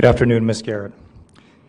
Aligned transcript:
Good 0.00 0.08
afternoon, 0.08 0.46
Ms. 0.46 0.62
Garrett. 0.62 0.92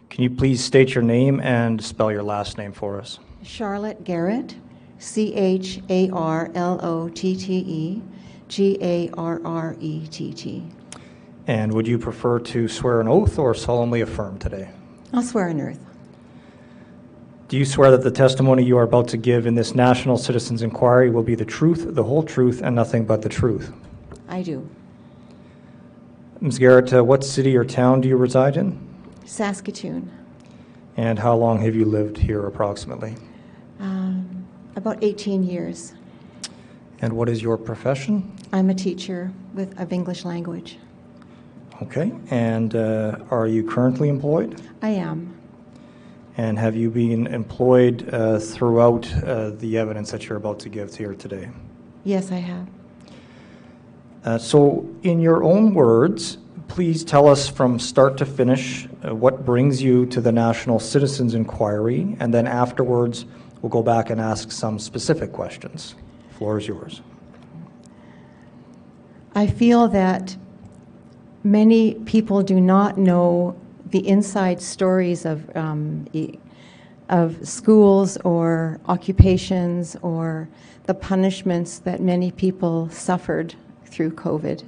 Can 0.10 0.24
you 0.24 0.30
please 0.30 0.64
state 0.64 0.96
your 0.96 1.04
name 1.04 1.42
and 1.42 1.84
spell 1.84 2.14
your 2.14 2.24
last 2.24 2.58
name 2.58 2.72
for 2.72 2.98
us? 2.98 3.20
Charlotte 3.44 4.06
Garrett, 4.06 4.56
C 5.00 5.34
H 5.36 5.82
A 5.90 6.10
R 6.12 6.50
L 6.56 6.80
O 6.82 7.10
T 7.10 7.36
T 7.36 7.58
E 7.58 8.02
G 8.48 8.78
A 8.80 9.10
R 9.18 9.42
R 9.44 9.76
E 9.82 10.08
T 10.08 10.32
T. 10.32 10.64
And 11.46 11.74
would 11.74 11.86
you 11.86 12.00
prefer 12.00 12.40
to 12.40 12.70
swear 12.70 13.02
an 13.02 13.10
oath 13.10 13.38
or 13.38 13.54
solemnly 13.54 14.00
affirm 14.00 14.40
today? 14.40 14.70
I'll 15.12 15.24
swear 15.24 15.50
an 15.50 15.60
oath. 15.60 15.80
Do 17.50 17.58
you 17.58 17.66
swear 17.66 17.92
that 17.92 18.02
the 18.02 18.12
testimony 18.12 18.64
you 18.64 18.78
are 18.78 18.84
about 18.84 19.10
to 19.10 19.18
give 19.18 19.46
in 19.46 19.56
this 19.56 19.76
National 19.76 20.18
Citizens 20.18 20.62
Inquiry 20.62 21.10
will 21.10 21.22
be 21.22 21.36
the 21.36 21.44
truth, 21.44 21.84
the 21.86 22.04
whole 22.06 22.24
truth, 22.24 22.62
and 22.64 22.78
nothing 22.78 23.04
but 23.04 23.24
the 23.24 23.28
truth? 23.28 23.74
I 24.30 24.42
do. 24.42 24.70
Ms. 26.44 26.58
Garrett, 26.58 26.92
uh, 26.92 27.04
what 27.04 27.24
city 27.24 27.56
or 27.56 27.64
town 27.64 28.02
do 28.02 28.10
you 28.10 28.18
reside 28.18 28.58
in? 28.58 28.80
Saskatoon. 29.26 30.12
And 30.98 31.20
how 31.20 31.36
long 31.36 31.62
have 31.62 31.76
you 31.76 31.86
lived 31.86 32.18
here 32.18 32.48
approximately? 32.48 33.16
Um, 33.80 34.48
about 34.76 35.04
18 35.04 35.44
years. 35.44 35.94
And 37.00 37.14
what 37.14 37.30
is 37.30 37.44
your 37.44 37.60
profession? 37.60 38.36
I'm 38.52 38.72
a 38.72 38.74
teacher 38.74 39.32
with, 39.54 39.80
of 39.80 39.94
English 39.94 40.26
language. 40.26 40.80
Okay. 41.84 42.12
And 42.32 42.76
uh, 42.76 43.20
are 43.30 43.46
you 43.46 43.64
currently 43.64 44.10
employed? 44.10 44.60
I 44.82 44.90
am. 44.90 45.38
And 46.38 46.58
have 46.58 46.76
you 46.76 46.90
been 46.90 47.28
employed 47.28 48.12
uh, 48.12 48.40
throughout 48.40 49.14
uh, 49.24 49.52
the 49.52 49.78
evidence 49.78 50.10
that 50.10 50.28
you're 50.28 50.40
about 50.40 50.60
to 50.62 50.70
give 50.70 50.96
here 50.96 51.14
today? 51.14 51.50
Yes, 52.04 52.32
I 52.32 52.38
have. 52.38 52.68
Uh, 54.24 54.38
so, 54.38 54.88
in 55.02 55.20
your 55.20 55.44
own 55.44 55.74
words, 55.74 56.38
please 56.68 57.04
tell 57.04 57.28
us 57.28 57.48
from 57.48 57.80
start 57.80 58.18
to 58.18 58.26
finish 58.26 58.88
uh, 59.04 59.16
what 59.16 59.44
brings 59.44 59.82
you 59.82 60.06
to 60.06 60.22
the 60.22 60.32
National 60.32 60.80
Citizens 60.80 61.34
Inquiry, 61.34 62.16
and 62.20 62.32
then 62.32 62.46
afterwards, 62.46 63.26
we'll 63.62 63.72
go 63.72 63.82
back 63.82 64.12
and 64.12 64.22
ask 64.22 64.52
some 64.52 64.78
specific 64.78 65.32
questions. 65.32 65.96
The 66.30 66.36
floor 66.36 66.60
is 66.60 66.68
yours. 66.68 67.02
I 69.34 69.48
feel 69.48 69.88
that 69.88 70.38
many 71.44 71.96
people 71.96 72.44
do 72.44 72.62
not 72.62 73.00
know 73.00 73.60
the 73.88 74.08
inside 74.08 74.62
stories 74.62 75.26
of, 75.26 75.56
um, 75.58 76.08
of 77.10 77.48
schools 77.48 78.18
or 78.18 78.80
occupations 78.88 79.96
or 80.04 80.48
the 80.84 80.94
punishments 80.94 81.80
that 81.80 82.02
many 82.02 82.32
people 82.32 82.88
suffered 82.90 83.56
through 83.92 84.12
COVID. 84.12 84.64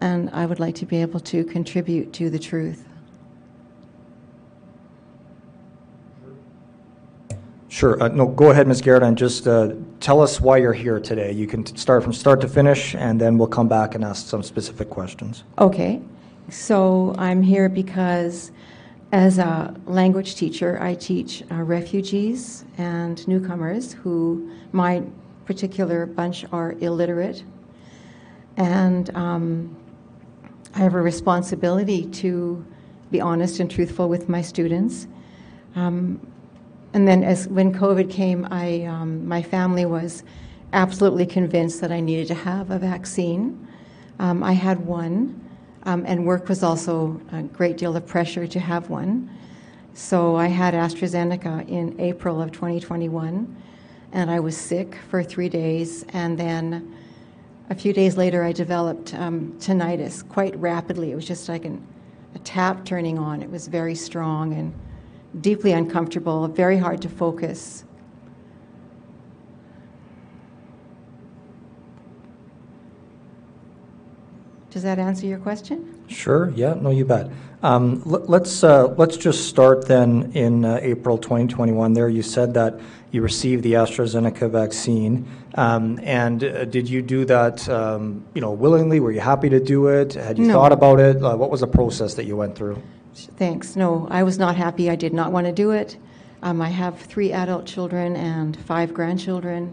And 0.00 0.30
I 0.30 0.46
would 0.46 0.58
like 0.58 0.74
to 0.76 0.86
be 0.86 1.00
able 1.00 1.20
to 1.20 1.44
contribute 1.44 2.12
to 2.14 2.28
the 2.28 2.38
truth. 2.38 2.88
Sure. 7.68 8.02
Uh, 8.02 8.08
no, 8.08 8.26
go 8.26 8.50
ahead, 8.50 8.68
Ms. 8.68 8.82
Garrett, 8.82 9.02
and 9.02 9.16
just 9.16 9.48
uh, 9.48 9.72
tell 9.98 10.20
us 10.20 10.40
why 10.40 10.58
you're 10.58 10.74
here 10.74 11.00
today. 11.00 11.32
You 11.32 11.46
can 11.46 11.64
start 11.64 12.02
from 12.02 12.12
start 12.12 12.40
to 12.42 12.48
finish, 12.48 12.94
and 12.94 13.18
then 13.20 13.38
we'll 13.38 13.48
come 13.48 13.66
back 13.66 13.94
and 13.94 14.04
ask 14.04 14.26
some 14.26 14.42
specific 14.42 14.90
questions. 14.90 15.44
Okay, 15.58 16.02
so 16.50 17.14
I'm 17.16 17.42
here 17.42 17.70
because 17.70 18.52
as 19.12 19.38
a 19.38 19.74
language 19.86 20.36
teacher, 20.36 20.78
I 20.82 20.94
teach 20.94 21.42
uh, 21.50 21.56
refugees 21.56 22.66
and 22.76 23.26
newcomers 23.26 23.92
who, 23.94 24.50
my 24.72 25.02
particular 25.46 26.06
bunch, 26.06 26.44
are 26.52 26.72
illiterate. 26.80 27.42
And 28.56 29.14
um, 29.16 29.76
I 30.74 30.78
have 30.78 30.94
a 30.94 31.02
responsibility 31.02 32.06
to 32.06 32.64
be 33.10 33.20
honest 33.20 33.60
and 33.60 33.70
truthful 33.70 34.08
with 34.08 34.28
my 34.28 34.42
students. 34.42 35.06
Um, 35.76 36.26
and 36.94 37.08
then, 37.08 37.22
as 37.22 37.48
when 37.48 37.72
COVID 37.72 38.10
came, 38.10 38.46
I 38.50 38.84
um, 38.84 39.26
my 39.26 39.42
family 39.42 39.86
was 39.86 40.24
absolutely 40.72 41.26
convinced 41.26 41.80
that 41.80 41.92
I 41.92 42.00
needed 42.00 42.28
to 42.28 42.34
have 42.34 42.70
a 42.70 42.78
vaccine. 42.78 43.68
Um, 44.18 44.42
I 44.42 44.52
had 44.52 44.84
one, 44.84 45.40
um, 45.84 46.04
and 46.06 46.26
work 46.26 46.48
was 46.48 46.62
also 46.62 47.20
a 47.32 47.42
great 47.42 47.76
deal 47.76 47.96
of 47.96 48.06
pressure 48.06 48.46
to 48.46 48.60
have 48.60 48.90
one. 48.90 49.30
So 49.94 50.36
I 50.36 50.46
had 50.46 50.74
AstraZeneca 50.74 51.68
in 51.68 51.98
April 52.00 52.40
of 52.40 52.52
2021, 52.52 53.56
and 54.12 54.30
I 54.30 54.40
was 54.40 54.56
sick 54.56 54.96
for 55.10 55.22
three 55.22 55.48
days, 55.48 56.04
and 56.10 56.38
then 56.38 56.94
a 57.72 57.74
few 57.74 57.94
days 57.94 58.18
later, 58.18 58.44
I 58.44 58.52
developed 58.52 59.14
um, 59.14 59.56
tinnitus 59.58 60.28
quite 60.28 60.54
rapidly. 60.56 61.10
It 61.10 61.14
was 61.14 61.26
just 61.26 61.48
like 61.48 61.64
an, 61.64 61.82
a 62.34 62.38
tap 62.40 62.84
turning 62.84 63.18
on. 63.18 63.42
It 63.42 63.50
was 63.50 63.66
very 63.66 63.94
strong 63.94 64.52
and 64.52 64.74
deeply 65.42 65.72
uncomfortable, 65.72 66.46
very 66.48 66.76
hard 66.76 67.00
to 67.00 67.08
focus. 67.08 67.84
Does 74.70 74.82
that 74.82 74.98
answer 74.98 75.26
your 75.26 75.38
question? 75.38 76.01
Sure. 76.12 76.50
Yeah. 76.54 76.74
No, 76.74 76.90
you 76.90 77.04
bet. 77.04 77.30
Um, 77.62 78.02
l- 78.06 78.24
let's 78.26 78.64
uh, 78.64 78.88
let's 78.98 79.16
just 79.16 79.46
start 79.48 79.86
then 79.86 80.32
in 80.34 80.64
uh, 80.64 80.78
April 80.82 81.16
2021. 81.16 81.92
There, 81.92 82.08
you 82.08 82.22
said 82.22 82.54
that 82.54 82.78
you 83.12 83.22
received 83.22 83.62
the 83.62 83.74
AstraZeneca 83.74 84.50
vaccine, 84.50 85.26
um, 85.54 86.00
and 86.02 86.42
uh, 86.42 86.64
did 86.64 86.88
you 86.88 87.02
do 87.02 87.24
that? 87.26 87.68
Um, 87.68 88.24
you 88.34 88.40
know, 88.40 88.50
willingly? 88.52 89.00
Were 89.00 89.12
you 89.12 89.20
happy 89.20 89.48
to 89.48 89.60
do 89.60 89.86
it? 89.88 90.14
Had 90.14 90.38
you 90.38 90.46
No. 90.46 90.54
thought 90.54 90.72
about 90.72 90.98
it? 90.98 91.22
Uh, 91.22 91.36
what 91.36 91.50
was 91.50 91.60
the 91.60 91.66
process 91.68 92.14
that 92.14 92.24
you 92.24 92.36
went 92.36 92.56
through? 92.56 92.82
Thanks. 93.14 93.76
No, 93.76 94.08
I 94.10 94.22
was 94.22 94.38
not 94.38 94.56
happy. 94.56 94.90
I 94.90 94.96
did 94.96 95.12
not 95.12 95.30
want 95.32 95.46
to 95.46 95.52
do 95.52 95.70
it. 95.70 95.96
Um, 96.42 96.60
I 96.60 96.70
have 96.70 96.98
three 96.98 97.32
adult 97.32 97.66
children 97.66 98.16
and 98.16 98.56
five 98.56 98.92
grandchildren. 98.92 99.72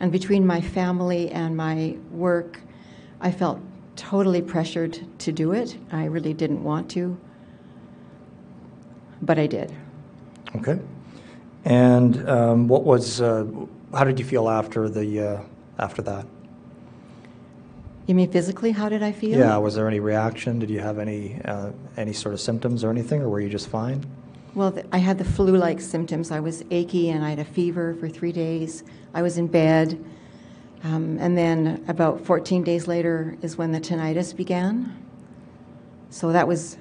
And 0.00 0.10
between 0.12 0.44
my 0.46 0.60
family 0.60 1.30
and 1.30 1.56
my 1.56 1.96
work, 2.10 2.60
I 3.20 3.30
felt 3.30 3.60
totally 3.96 4.42
pressured 4.42 4.98
to 5.20 5.32
do 5.32 5.52
it. 5.52 5.76
I 5.90 6.04
really 6.04 6.34
didn't 6.34 6.62
want 6.64 6.90
to, 6.90 7.18
but 9.20 9.38
I 9.38 9.46
did. 9.46 9.72
Okay. 10.56 10.78
And 11.64 12.28
um, 12.28 12.68
what 12.68 12.84
was? 12.84 13.20
Uh, 13.20 13.46
how 13.94 14.04
did 14.04 14.18
you 14.18 14.24
feel 14.24 14.48
after 14.48 14.88
the 14.88 15.20
uh, 15.20 15.40
after 15.78 16.02
that? 16.02 16.26
You 18.06 18.16
mean 18.16 18.30
physically? 18.32 18.72
How 18.72 18.88
did 18.88 19.02
I 19.02 19.12
feel? 19.12 19.38
Yeah. 19.38 19.56
Was 19.58 19.76
there 19.76 19.86
any 19.86 20.00
reaction? 20.00 20.58
Did 20.58 20.70
you 20.70 20.80
have 20.80 20.98
any 20.98 21.40
uh, 21.44 21.70
any 21.96 22.12
sort 22.12 22.34
of 22.34 22.40
symptoms 22.40 22.82
or 22.82 22.90
anything, 22.90 23.22
or 23.22 23.28
were 23.28 23.40
you 23.40 23.48
just 23.48 23.68
fine? 23.68 24.04
Well, 24.54 24.72
th- 24.72 24.86
I 24.92 24.98
had 24.98 25.18
the 25.18 25.24
flu 25.24 25.56
like 25.56 25.80
symptoms. 25.80 26.30
I 26.30 26.40
was 26.40 26.64
achy 26.70 27.08
and 27.08 27.24
I 27.24 27.30
had 27.30 27.38
a 27.38 27.44
fever 27.44 27.94
for 27.94 28.08
three 28.08 28.32
days. 28.32 28.84
I 29.14 29.22
was 29.22 29.38
in 29.38 29.46
bed. 29.46 30.04
Um, 30.84 31.18
and 31.20 31.38
then 31.38 31.84
about 31.86 32.24
14 32.24 32.64
days 32.64 32.88
later 32.88 33.36
is 33.40 33.56
when 33.56 33.72
the 33.72 33.80
tinnitus 33.80 34.34
began. 34.36 34.96
So 36.10 36.32
that 36.32 36.46
was, 36.48 36.76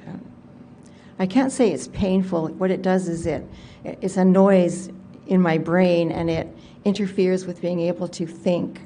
I 1.19 1.27
can't 1.27 1.51
say 1.51 1.71
it's 1.71 1.87
painful. 1.89 2.47
What 2.49 2.71
it 2.71 2.81
does 2.81 3.07
is 3.07 3.25
it, 3.27 3.45
it's 3.83 4.17
a 4.17 4.25
noise 4.25 4.89
in 5.27 5.41
my 5.41 5.57
brain 5.57 6.11
and 6.11 6.29
it 6.29 6.47
interferes 6.83 7.45
with 7.45 7.61
being 7.61 7.79
able 7.79 8.07
to 8.07 8.25
think 8.25 8.81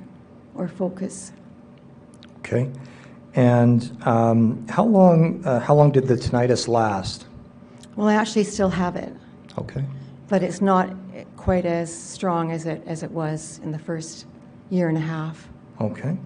or 0.53 0.67
focus. 0.67 1.31
Okay. 2.39 2.69
And 3.35 3.97
um, 4.06 4.65
how 4.69 4.85
long 4.85 5.44
uh, 5.45 5.59
how 5.59 5.75
long 5.75 5.91
did 5.91 6.07
the 6.07 6.15
tinnitus 6.15 6.68
last? 6.68 7.25
Well, 7.95 8.07
I 8.07 8.13
actually 8.15 8.44
still 8.44 8.69
have 8.69 8.95
it, 8.95 9.11
Okay. 9.57 9.83
but 10.27 10.44
it's 10.44 10.61
not 10.61 10.94
quite 11.38 11.65
as 11.65 11.94
strong 11.94 12.51
as 12.51 12.65
it, 12.65 12.83
as 12.85 13.03
it 13.03 13.11
was 13.11 13.59
in 13.63 13.71
the 13.71 13.79
first 13.79 14.25
year 14.69 14.89
and 14.89 14.97
a 14.97 15.01
half. 15.01 15.47
Okay. 15.79 16.17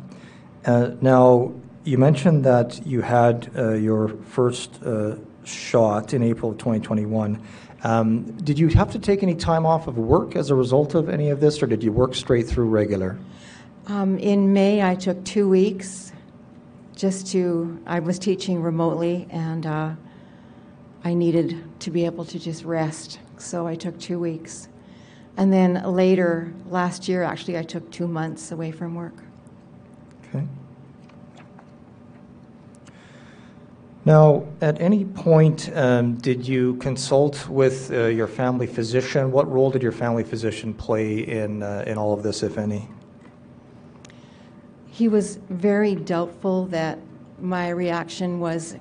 Uh, 0.66 0.92
now 1.02 1.54
you 1.84 1.98
mentioned 1.98 2.44
that 2.46 2.86
you 2.86 3.02
had 3.02 3.52
uh, 3.56 3.74
your 3.74 4.10
first 4.10 4.82
uh, 4.84 5.16
shot 5.44 6.14
in 6.14 6.24
April 6.24 6.52
of 6.52 6.58
2021. 6.58 7.42
Um, 7.84 8.24
did 8.38 8.60
you 8.60 8.68
have 8.70 8.92
to 8.92 9.00
take 9.00 9.24
any 9.24 9.36
time 9.36 9.66
off 9.66 9.88
of 9.88 9.98
work 9.98 10.36
as 10.36 10.50
a 10.50 10.56
result 10.56 10.96
of 10.96 11.10
any 11.10 11.30
of 11.30 11.40
this, 11.40 11.64
or 11.64 11.68
did 11.68 11.82
you 11.82 11.92
work 11.92 12.14
straight 12.14 12.48
through 12.48 12.68
regular? 12.68 13.18
Um, 13.88 14.18
in 14.20 14.54
May, 14.54 14.84
I 14.84 14.96
took 14.96 15.24
two 15.24 15.50
weeks 15.50 16.12
just 16.96 17.28
to, 17.32 17.82
I 17.86 18.00
was 18.00 18.20
teaching 18.20 18.62
remotely 18.62 19.26
and 19.30 19.66
uh, 19.66 19.92
I 21.04 21.14
needed 21.14 21.64
to 21.80 21.92
be 21.92 22.06
able 22.06 22.26
to 22.26 22.38
just 22.38 22.66
rest. 22.66 23.20
So 23.38 23.66
I 23.66 23.76
took 23.76 23.98
two 23.98 24.20
weeks. 24.20 24.68
And 25.38 25.54
then 25.54 25.84
later, 25.84 26.52
last 26.70 27.08
year, 27.08 27.24
actually, 27.24 27.58
I 27.58 27.64
took 27.64 27.90
two 27.92 28.08
months 28.08 28.52
away 28.52 28.72
from 28.72 28.96
work. 28.96 29.14
Okay. 30.28 30.46
Now, 34.06 34.46
at 34.62 34.82
any 34.82 35.06
point, 35.06 35.70
um, 35.76 36.16
did 36.16 36.48
you 36.48 36.76
consult 36.76 37.48
with 37.48 37.92
uh, 37.92 38.08
your 38.08 38.28
family 38.28 38.68
physician? 38.68 39.32
What 39.32 39.50
role 39.52 39.72
did 39.72 39.82
your 39.84 39.92
family 39.92 40.24
physician 40.24 40.74
play 40.74 41.20
in 41.20 41.64
uh, 41.64 41.84
in 41.86 41.98
all 41.98 42.14
of 42.14 42.24
this, 42.24 42.44
if 42.44 42.58
any? 42.58 42.88
He 44.88 45.08
was 45.08 45.40
very 45.50 45.96
doubtful 45.96 46.66
that 46.68 47.00
my 47.40 47.70
reaction 47.70 48.40
was 48.40 48.76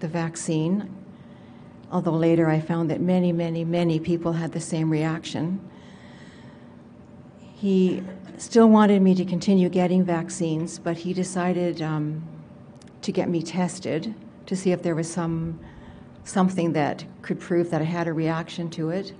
the 0.00 0.08
vaccine. 0.08 0.90
although 1.92 2.12
later 2.12 2.48
I 2.48 2.58
found 2.60 2.90
that 2.90 3.00
many, 3.00 3.32
many, 3.32 3.64
many 3.64 4.00
people 4.00 4.32
had 4.32 4.52
the 4.52 4.60
same 4.60 4.90
reaction. 4.90 5.60
He 7.62 8.02
still 8.38 8.68
wanted 8.68 9.02
me 9.02 9.14
to 9.14 9.24
continue 9.24 9.68
getting 9.68 10.02
vaccines, 10.02 10.80
but 10.80 10.96
he 10.96 11.12
decided 11.12 11.80
um, 11.80 12.24
to 13.02 13.12
get 13.12 13.28
me 13.28 13.40
tested 13.40 14.16
to 14.46 14.56
see 14.56 14.72
if 14.72 14.82
there 14.82 14.96
was 14.96 15.08
some 15.08 15.60
something 16.24 16.72
that 16.72 17.04
could 17.22 17.38
prove 17.38 17.70
that 17.70 17.80
I 17.80 17.84
had 17.84 18.08
a 18.08 18.12
reaction 18.12 18.68
to 18.70 18.90
it. 18.90 19.12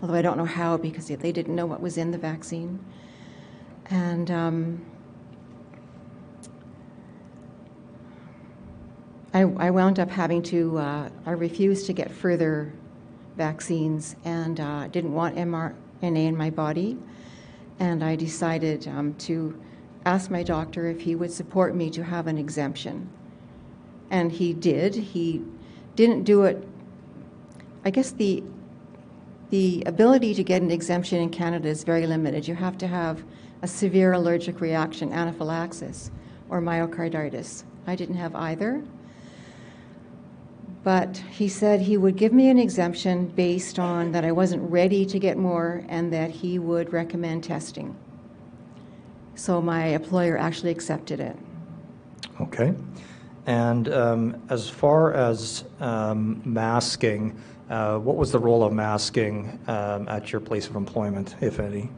Although 0.00 0.14
I 0.14 0.22
don't 0.22 0.38
know 0.38 0.44
how 0.44 0.76
because 0.76 1.08
they 1.08 1.32
didn't 1.32 1.56
know 1.56 1.66
what 1.66 1.80
was 1.80 1.98
in 1.98 2.12
the 2.12 2.18
vaccine. 2.18 2.78
And 3.90 4.30
um, 4.30 4.86
I, 9.34 9.40
I, 9.40 9.70
wound 9.70 9.98
up 9.98 10.10
having 10.10 10.40
to, 10.44 10.78
uh, 10.78 11.08
I 11.26 11.32
refused 11.32 11.86
to 11.86 11.92
get 11.92 12.12
further 12.12 12.72
vaccines 13.36 14.14
and 14.24 14.60
uh, 14.60 14.86
didn't 14.86 15.14
want 15.14 15.34
mRNA 15.34 15.74
in 16.00 16.36
my 16.36 16.50
body. 16.50 16.96
And 17.78 18.02
I 18.02 18.16
decided 18.16 18.88
um, 18.88 19.14
to 19.14 19.58
ask 20.04 20.30
my 20.30 20.42
doctor 20.42 20.88
if 20.88 21.00
he 21.00 21.14
would 21.14 21.30
support 21.30 21.74
me 21.74 21.90
to 21.90 22.04
have 22.04 22.26
an 22.26 22.38
exemption. 22.38 23.08
And 24.10 24.32
he 24.32 24.52
did. 24.52 24.94
He 24.94 25.42
didn't 25.94 26.24
do 26.24 26.44
it. 26.44 26.66
I 27.84 27.90
guess 27.90 28.10
the 28.10 28.42
the 29.50 29.82
ability 29.86 30.34
to 30.34 30.44
get 30.44 30.60
an 30.60 30.70
exemption 30.70 31.22
in 31.22 31.30
Canada 31.30 31.68
is 31.68 31.82
very 31.82 32.06
limited. 32.06 32.46
You 32.46 32.54
have 32.54 32.76
to 32.78 32.86
have 32.86 33.24
a 33.62 33.66
severe 33.66 34.12
allergic 34.12 34.60
reaction, 34.60 35.10
anaphylaxis, 35.10 36.10
or 36.50 36.60
myocarditis. 36.60 37.64
I 37.86 37.96
didn't 37.96 38.16
have 38.16 38.34
either. 38.34 38.82
But 40.88 41.18
he 41.18 41.48
said 41.48 41.82
he 41.82 41.98
would 41.98 42.16
give 42.16 42.32
me 42.32 42.48
an 42.48 42.58
exemption 42.58 43.26
based 43.26 43.78
on 43.78 44.10
that 44.12 44.24
I 44.24 44.32
wasn't 44.32 44.70
ready 44.70 45.04
to 45.04 45.18
get 45.18 45.36
more 45.36 45.84
and 45.86 46.10
that 46.14 46.30
he 46.30 46.58
would 46.58 46.94
recommend 46.94 47.44
testing. 47.44 47.94
So 49.34 49.60
my 49.60 49.88
employer 49.88 50.38
actually 50.38 50.70
accepted 50.70 51.20
it. 51.20 51.36
Okay. 52.40 52.72
And 53.44 53.90
um, 53.92 54.42
as 54.48 54.70
far 54.70 55.12
as 55.12 55.64
um, 55.78 56.40
masking, 56.46 57.38
uh, 57.68 57.98
what 57.98 58.16
was 58.16 58.32
the 58.32 58.38
role 58.38 58.64
of 58.64 58.72
masking 58.72 59.60
um, 59.68 60.08
at 60.08 60.32
your 60.32 60.40
place 60.40 60.68
of 60.68 60.76
employment, 60.76 61.36
if 61.42 61.60
any? 61.60 61.90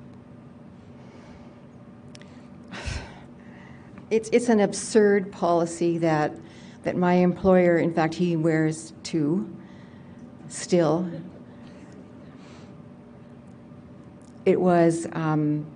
It's, 4.11 4.29
it's 4.33 4.49
an 4.49 4.59
absurd 4.59 5.31
policy 5.31 5.97
that 5.99 6.33
that 6.83 6.97
my 6.97 7.15
employer, 7.15 7.79
in 7.79 7.93
fact, 7.93 8.15
he 8.15 8.37
wears 8.37 8.93
two 9.03 9.55
still. 10.49 11.11
It 14.45 14.61
was 14.61 15.07
um, 15.13 15.67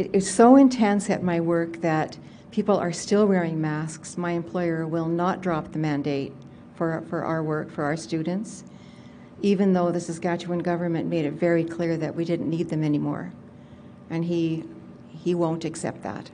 it, 0.00 0.10
it's 0.14 0.30
so 0.30 0.56
intense 0.56 1.10
at 1.10 1.22
my 1.22 1.40
work 1.40 1.80
that 1.82 2.16
people 2.50 2.76
are 2.76 2.92
still 2.92 3.26
wearing 3.26 3.60
masks. 3.60 4.16
My 4.16 4.32
employer 4.32 4.86
will 4.86 5.08
not 5.08 5.42
drop 5.42 5.72
the 5.72 5.78
mandate 5.78 6.32
for, 6.74 7.04
for 7.08 7.22
our 7.22 7.42
work, 7.42 7.70
for 7.70 7.84
our 7.84 7.96
students, 7.96 8.64
even 9.42 9.74
though 9.74 9.92
the 9.92 10.00
Saskatchewan 10.00 10.60
government 10.60 11.08
made 11.08 11.26
it 11.26 11.34
very 11.34 11.64
clear 11.64 11.98
that 11.98 12.14
we 12.14 12.24
didn't 12.24 12.48
need 12.48 12.70
them 12.70 12.82
anymore. 12.82 13.32
And 14.08 14.24
he, 14.24 14.64
he 15.08 15.34
won't 15.34 15.66
accept 15.66 16.02
that. 16.02 16.30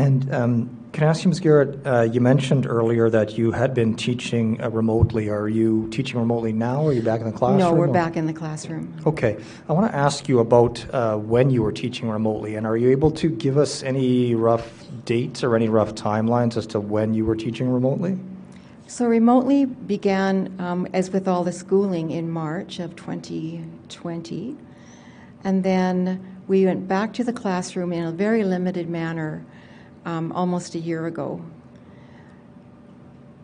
And 0.00 0.32
um, 0.32 0.88
can 0.92 1.04
I 1.04 1.10
ask 1.10 1.24
you, 1.24 1.28
Ms. 1.28 1.40
Garrett, 1.40 1.86
uh, 1.86 2.08
you 2.10 2.22
mentioned 2.22 2.66
earlier 2.66 3.10
that 3.10 3.36
you 3.36 3.52
had 3.52 3.74
been 3.74 3.94
teaching 3.94 4.58
uh, 4.62 4.70
remotely. 4.70 5.28
Are 5.28 5.46
you 5.46 5.88
teaching 5.90 6.18
remotely 6.18 6.54
now, 6.54 6.80
or 6.80 6.88
are 6.88 6.92
you 6.94 7.02
back 7.02 7.20
in 7.20 7.26
the 7.26 7.36
classroom? 7.36 7.58
No, 7.58 7.74
we're 7.74 7.86
or? 7.86 7.92
back 7.92 8.16
in 8.16 8.26
the 8.26 8.32
classroom. 8.32 8.94
Okay. 9.04 9.36
I 9.68 9.72
want 9.74 9.90
to 9.90 9.94
ask 9.94 10.26
you 10.26 10.38
about 10.38 10.82
uh, 10.94 11.16
when 11.18 11.50
you 11.50 11.62
were 11.62 11.72
teaching 11.72 12.08
remotely, 12.08 12.54
and 12.54 12.66
are 12.66 12.78
you 12.78 12.88
able 12.90 13.10
to 13.10 13.28
give 13.28 13.58
us 13.58 13.82
any 13.82 14.34
rough 14.34 14.86
dates 15.04 15.44
or 15.44 15.54
any 15.54 15.68
rough 15.68 15.94
timelines 15.94 16.56
as 16.56 16.66
to 16.68 16.80
when 16.80 17.12
you 17.12 17.26
were 17.26 17.36
teaching 17.36 17.70
remotely? 17.70 18.18
So, 18.86 19.04
remotely 19.04 19.66
began, 19.66 20.56
um, 20.58 20.88
as 20.94 21.10
with 21.10 21.28
all 21.28 21.44
the 21.44 21.52
schooling, 21.52 22.10
in 22.10 22.30
March 22.30 22.78
of 22.78 22.96
2020. 22.96 24.56
And 25.44 25.62
then 25.62 26.38
we 26.48 26.64
went 26.64 26.88
back 26.88 27.12
to 27.14 27.22
the 27.22 27.32
classroom 27.34 27.92
in 27.92 28.04
a 28.04 28.12
very 28.12 28.44
limited 28.44 28.88
manner 28.88 29.44
um, 30.04 30.32
almost 30.32 30.74
a 30.74 30.78
year 30.78 31.06
ago. 31.06 31.42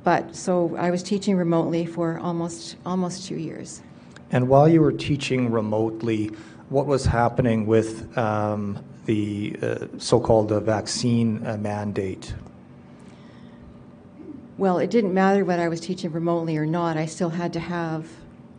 But 0.04 0.36
so 0.36 0.76
I 0.76 0.90
was 0.90 1.02
teaching 1.02 1.36
remotely 1.36 1.84
for 1.84 2.18
almost 2.18 2.76
almost 2.86 3.26
two 3.26 3.36
years. 3.36 3.82
And 4.30 4.48
while 4.48 4.68
you 4.68 4.80
were 4.80 4.92
teaching 4.92 5.50
remotely, 5.50 6.30
what 6.68 6.86
was 6.86 7.04
happening 7.04 7.66
with 7.66 8.16
um, 8.18 8.84
the 9.06 9.56
uh, 9.62 9.86
so-called 9.98 10.52
uh, 10.52 10.60
vaccine 10.60 11.44
uh, 11.46 11.56
mandate? 11.56 12.34
Well, 14.58 14.78
it 14.78 14.90
didn't 14.90 15.12
matter 15.12 15.44
whether 15.44 15.62
I 15.62 15.68
was 15.68 15.80
teaching 15.80 16.10
remotely 16.12 16.56
or 16.56 16.66
not. 16.66 16.96
I 16.96 17.06
still 17.06 17.30
had 17.30 17.52
to 17.52 17.60
have 17.60 18.08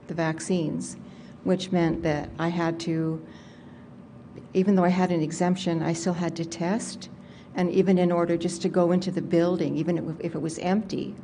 the 0.07 0.13
vaccines, 0.13 0.95
which 1.43 1.71
meant 1.71 2.03
that 2.03 2.29
I 2.39 2.49
had 2.49 2.79
to, 2.81 3.25
even 4.53 4.75
though 4.75 4.85
I 4.85 4.89
had 4.89 5.11
an 5.11 5.21
exemption, 5.21 5.81
I 5.81 5.93
still 5.93 6.13
had 6.13 6.35
to 6.37 6.45
test 6.45 7.09
and 7.57 7.71
even 7.71 7.97
in 7.97 8.11
order 8.11 8.37
just 8.37 8.61
to 8.61 8.69
go 8.69 8.91
into 8.91 9.09
the 9.09 9.21
building, 9.21 9.75
even 9.75 10.15
if 10.19 10.35
it 10.35 10.41
was 10.41 10.59
empty, 10.59 11.15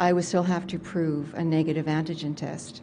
I 0.00 0.12
would 0.12 0.24
still 0.24 0.42
have 0.42 0.66
to 0.66 0.78
prove 0.78 1.32
a 1.34 1.44
negative 1.44 1.86
antigen 1.86 2.36
test. 2.36 2.82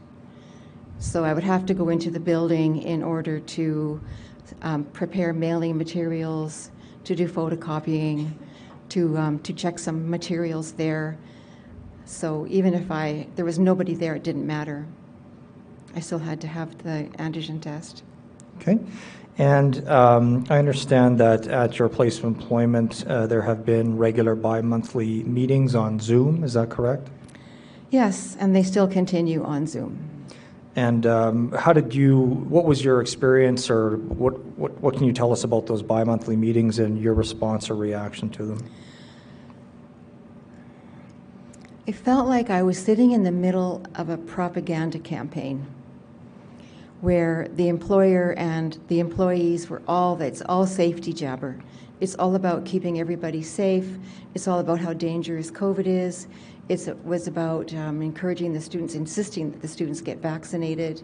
So 0.98 1.26
I 1.26 1.34
would 1.34 1.44
have 1.44 1.66
to 1.66 1.74
go 1.74 1.90
into 1.90 2.10
the 2.10 2.20
building 2.20 2.82
in 2.82 3.04
order 3.04 3.42
to 3.42 4.02
um, 4.62 4.86
prepare 4.86 5.34
mailing 5.34 5.78
materials, 5.78 6.72
to 7.04 7.16
do 7.16 7.28
photocopying, 7.28 8.32
to, 8.90 9.18
um, 9.18 9.40
to 9.40 9.52
check 9.52 9.80
some 9.80 10.10
materials 10.10 10.72
there. 10.72 11.18
So 12.06 12.48
even 12.50 12.74
if 12.74 12.90
I 12.90 13.28
there 13.36 13.44
was 13.44 13.60
nobody 13.60 13.96
there, 13.96 14.16
it 14.16 14.24
didn't 14.24 14.48
matter. 14.48 14.88
I 15.94 16.00
still 16.00 16.20
had 16.20 16.40
to 16.42 16.48
have 16.48 16.78
the 16.84 17.10
antigen 17.20 17.62
test. 17.62 18.04
Okay. 18.60 18.80
And 19.38 19.88
um, 19.88 20.46
I 20.50 20.58
understand 20.58 21.20
that 21.20 21.48
at 21.48 21.78
your 21.78 21.90
place 21.90 22.18
of 22.18 22.26
employment, 22.26 23.06
uh, 23.06 23.28
there 23.28 23.44
have 23.44 23.66
been 23.66 23.98
regular 23.98 24.34
bi 24.34 24.62
monthly 24.62 25.24
meetings 25.24 25.76
on 25.76 26.00
Zoom. 26.00 26.44
Is 26.44 26.54
that 26.54 26.70
correct? 26.70 27.08
Yes, 27.92 28.36
and 28.40 28.56
they 28.56 28.64
still 28.64 28.88
continue 28.88 29.44
on 29.44 29.68
Zoom. 29.68 30.00
And 30.76 31.06
um, 31.06 31.52
how 31.52 31.72
did 31.74 31.94
you, 31.94 32.20
what 32.20 32.66
was 32.66 32.84
your 32.84 33.00
experience, 33.00 33.70
or 33.70 33.98
what, 33.98 34.38
what, 34.58 34.80
what 34.82 34.96
can 34.96 35.06
you 35.06 35.14
tell 35.14 35.32
us 35.32 35.44
about 35.44 35.68
those 35.68 35.84
bi 35.84 36.04
monthly 36.04 36.36
meetings 36.36 36.80
and 36.80 37.00
your 37.00 37.14
response 37.14 37.70
or 37.70 37.76
reaction 37.76 38.30
to 38.32 38.46
them? 38.46 38.70
It 41.86 41.96
felt 41.96 42.28
like 42.28 42.50
I 42.50 42.64
was 42.64 42.78
sitting 42.78 43.12
in 43.12 43.24
the 43.24 43.32
middle 43.32 43.84
of 43.96 44.10
a 44.10 44.18
propaganda 44.18 45.00
campaign 45.00 45.66
where 47.02 47.48
the 47.54 47.68
employer 47.68 48.34
and 48.38 48.80
the 48.88 49.00
employees 49.00 49.70
were 49.70 49.82
all 49.88 50.20
it's 50.22 50.42
all 50.44 50.66
safety 50.66 51.14
jabber. 51.14 51.60
It's 52.00 52.16
all 52.16 52.36
about 52.36 52.66
keeping 52.66 53.00
everybody 53.00 53.42
safe. 53.42 53.98
It's 54.36 54.48
all 54.48 54.60
about 54.60 54.80
how 54.80 54.94
dangerous 54.94 55.50
COVID 55.50 55.88
is. 55.88 56.28
It's, 56.70 56.88
it 56.88 57.04
was 57.06 57.28
about 57.28 57.74
um, 57.74 58.02
encouraging 58.02 58.54
the 58.54 58.62
students, 58.62 58.94
insisting 58.94 59.52
that 59.52 59.62
the 59.62 59.68
students 59.68 60.02
get 60.02 60.20
vaccinated. 60.20 61.02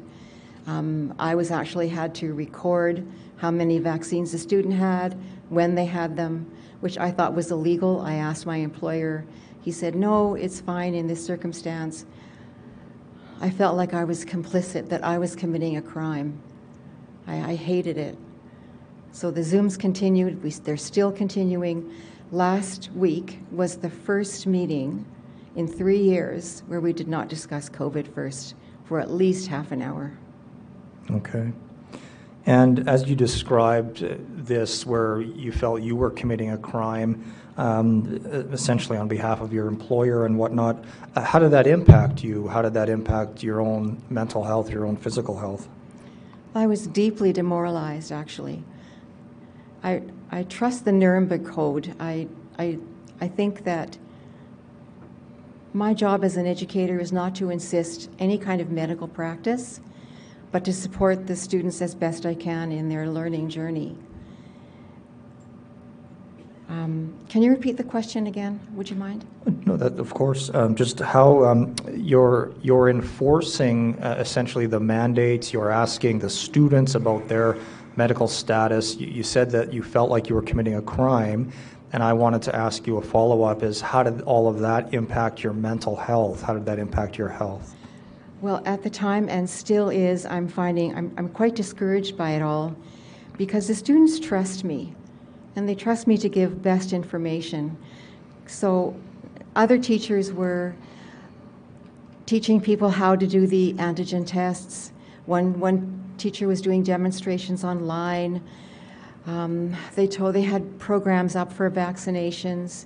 Um, 0.68 1.16
I 1.18 1.36
was 1.36 1.50
actually 1.52 1.90
had 1.90 2.14
to 2.16 2.34
record 2.34 3.06
how 3.38 3.50
many 3.50 3.80
vaccines 3.80 4.32
the 4.32 4.38
student 4.38 4.76
had, 4.76 5.18
when 5.50 5.74
they 5.74 5.86
had 5.86 6.16
them, 6.16 6.52
which 6.82 6.98
I 6.98 7.12
thought 7.12 7.34
was 7.34 7.52
illegal. 7.52 8.02
I 8.02 8.16
asked 8.16 8.46
my 8.46 8.58
employer. 8.58 9.26
He 9.62 9.72
said, 9.72 9.96
no, 9.96 10.36
it's 10.36 10.62
fine 10.62 10.94
in 10.94 11.08
this 11.08 11.26
circumstance. 11.26 12.06
I 13.42 13.50
felt 13.50 13.76
like 13.76 13.94
I 13.94 14.04
was 14.04 14.26
complicit, 14.26 14.90
that 14.90 15.04
I 15.04 15.18
was 15.18 15.36
committing 15.36 15.78
a 15.78 15.82
crime. 15.82 16.42
I, 17.28 17.52
I 17.52 17.56
hated 17.56 17.98
it. 17.98 18.18
So 19.12 19.30
the 19.32 19.42
Zooms 19.42 19.78
continued, 19.78 20.42
we, 20.44 20.50
they're 20.50 20.78
still 20.78 21.12
continuing. 21.12 21.94
Last 22.32 22.90
week 22.96 23.40
was 23.52 23.78
the 23.78 23.90
first 23.90 24.48
meeting 24.48 25.06
in 25.56 25.68
three 25.68 26.02
years 26.02 26.64
where 26.68 26.80
we 26.80 26.94
did 26.94 27.08
not 27.08 27.28
discuss 27.28 27.70
COVID 27.70 28.14
first 28.14 28.56
for 28.86 29.00
at 29.00 29.12
least 29.12 29.48
half 29.48 29.72
an 29.72 29.82
hour. 29.82 30.12
Okay. 31.12 31.52
And 32.46 32.88
as 32.90 33.08
you 33.08 33.16
described 33.16 34.04
uh, 34.04 34.16
this, 34.30 34.86
where 34.86 35.22
you 35.22 35.52
felt 35.52 35.82
you 35.82 35.96
were 35.96 36.10
committing 36.10 36.52
a 36.52 36.58
crime, 36.58 37.24
um, 37.58 38.16
essentially 38.52 38.98
on 38.98 39.08
behalf 39.08 39.42
of 39.42 39.54
your 39.54 39.68
employer 39.68 40.26
and 40.26 40.38
whatnot. 40.38 40.84
Uh, 41.16 41.22
how 41.22 41.40
did 41.40 41.52
that 41.52 41.68
impact 41.68 42.24
you? 42.24 42.48
How 42.48 42.62
did 42.62 42.74
that 42.74 42.90
impact 42.90 43.44
your 43.44 43.62
own 43.62 44.02
mental 44.10 44.44
health, 44.44 44.70
your 44.70 44.86
own 44.86 44.98
physical 44.98 45.38
health? 45.38 45.68
I 46.56 46.66
was 46.68 46.88
deeply 46.88 47.34
demoralized, 47.34 48.12
actually. 48.12 48.64
I, 49.84 50.02
I 50.32 50.44
trust 50.44 50.86
the 50.86 50.92
Nuremberg 50.92 51.46
Code. 51.46 51.96
I, 52.00 52.28
I, 52.58 52.80
I 53.20 53.28
think 53.28 53.64
that 53.66 53.98
My 55.76 55.96
job 55.96 56.24
as 56.24 56.38
an 56.38 56.46
educator 56.46 57.00
is 57.00 57.12
not 57.12 57.34
to 57.36 57.50
insist 57.50 58.08
any 58.20 58.38
kind 58.38 58.62
of 58.62 58.70
medical 58.70 59.08
practice, 59.08 59.82
but 60.52 60.64
to 60.66 60.72
support 60.72 61.26
the 61.26 61.36
students 61.36 61.82
as 61.82 61.96
best 61.96 62.28
I 62.28 62.36
can 62.36 62.72
in 62.72 62.90
their 62.90 63.10
learning 63.10 63.50
journey. 63.50 63.98
Um, 66.74 67.14
can 67.30 67.44
you 67.44 67.52
repeat 67.52 67.78
the 67.78 67.84
question 67.84 68.26
again? 68.26 68.60
Would 68.74 68.90
you 68.90 68.96
mind? 68.96 69.26
No, 69.68 69.78
that, 69.78 70.00
of 70.00 70.12
course. 70.16 70.50
Um, 70.56 70.74
Just 70.74 71.00
how 71.00 71.46
um, 71.46 71.76
you're, 71.94 72.52
you're 72.64 72.90
enforcing 72.90 74.02
uh, 74.02 74.16
essentially 74.18 74.66
the 74.66 74.80
mandates, 74.80 75.54
you're 75.54 75.70
asking 75.70 76.20
the 76.20 76.30
students 76.30 76.96
about 76.96 77.28
their 77.28 77.58
medical 77.96 78.28
status. 78.28 78.96
You 78.96 79.06
you 79.08 79.22
said 79.22 79.52
that 79.52 79.72
you 79.72 79.84
felt 79.84 80.10
like 80.10 80.30
you 80.30 80.36
were 80.36 80.42
committing 80.42 80.76
a 80.76 80.82
crime, 80.82 81.52
and 81.92 82.02
I 82.02 82.14
wanted 82.14 82.42
to 82.44 82.56
ask 82.56 82.88
you 82.88 82.98
a 82.98 83.04
follow-up 83.04 83.62
is 83.62 83.80
how 83.80 84.02
did 84.02 84.22
all 84.22 84.48
of 84.48 84.58
that 84.62 84.96
impact 84.96 85.44
your 85.44 85.54
mental 85.54 85.96
health? 85.96 86.42
How 86.42 86.54
did 86.56 86.66
that 86.66 86.80
impact 86.80 87.20
your 87.20 87.30
health? 87.30 87.76
Well, 88.42 88.64
at 88.66 88.82
the 88.82 88.90
time, 88.90 89.30
and 89.30 89.48
still 89.48 89.90
is, 89.90 90.26
I'm 90.26 90.48
finding 90.48 90.96
I'm, 90.96 91.14
I'm 91.18 91.30
quite 91.30 91.56
discouraged 91.56 92.18
by 92.18 92.32
it 92.32 92.42
all 92.42 92.76
because 93.38 93.68
the 93.68 93.76
students 93.76 94.20
trust 94.20 94.64
me 94.64 94.96
and 95.56 95.68
they 95.68 95.76
trust 95.76 96.08
me 96.08 96.18
to 96.18 96.30
give 96.30 96.62
best 96.62 96.94
information. 96.94 97.78
So, 98.46 98.96
other 99.56 99.78
teachers 99.78 100.34
were 100.34 100.76
teaching 102.26 102.60
people 102.60 102.90
how 102.90 103.16
to 103.16 103.28
do 103.28 103.46
the 103.46 103.74
antigen 103.74 104.26
tests. 104.26 104.92
One, 105.26 105.60
one 105.60 106.16
teacher 106.18 106.48
was 106.48 106.62
doing 106.62 106.84
demonstrations 106.84 107.64
online. 107.64 108.42
Um, 109.28 109.76
they 109.96 110.08
told 110.08 110.36
they 110.36 110.42
had 110.42 110.80
programs 110.80 111.36
up 111.36 111.54
for 111.54 111.70
vaccinations, 111.70 112.86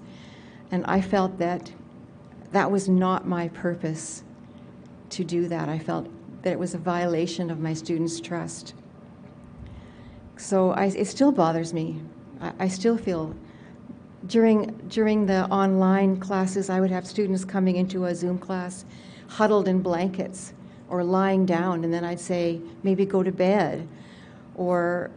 and 0.71 0.85
I 0.85 1.01
felt 1.01 1.37
that 1.39 1.71
that 2.51 2.69
was 2.69 2.87
not 2.87 3.27
my 3.27 3.47
purpose 3.49 4.23
to 5.09 5.23
do 5.23 5.47
that. 5.47 5.69
I 5.69 5.79
felt 5.79 6.07
that 6.43 6.51
it 6.53 6.59
was 6.59 6.73
a 6.73 6.77
violation 6.77 7.49
of 7.49 7.59
my 7.59 7.73
students' 7.73 8.19
trust. 8.19 8.73
So 10.37 10.71
I, 10.71 10.85
it 10.85 11.05
still 11.05 11.31
bothers 11.31 11.73
me. 11.73 12.01
I, 12.41 12.53
I 12.59 12.67
still 12.67 12.97
feel 12.97 13.35
during 14.27 14.65
during 14.89 15.25
the 15.25 15.45
online 15.49 16.17
classes, 16.19 16.69
I 16.69 16.79
would 16.79 16.91
have 16.91 17.05
students 17.05 17.45
coming 17.45 17.75
into 17.75 18.05
a 18.05 18.15
Zoom 18.15 18.37
class 18.37 18.85
huddled 19.27 19.67
in 19.67 19.81
blankets 19.81 20.53
or 20.89 21.03
lying 21.03 21.45
down, 21.45 21.83
and 21.83 21.93
then 21.93 22.03
I'd 22.03 22.19
say 22.19 22.61
maybe 22.83 23.05
go 23.05 23.21
to 23.21 23.31
bed, 23.31 23.87
or 24.55 25.11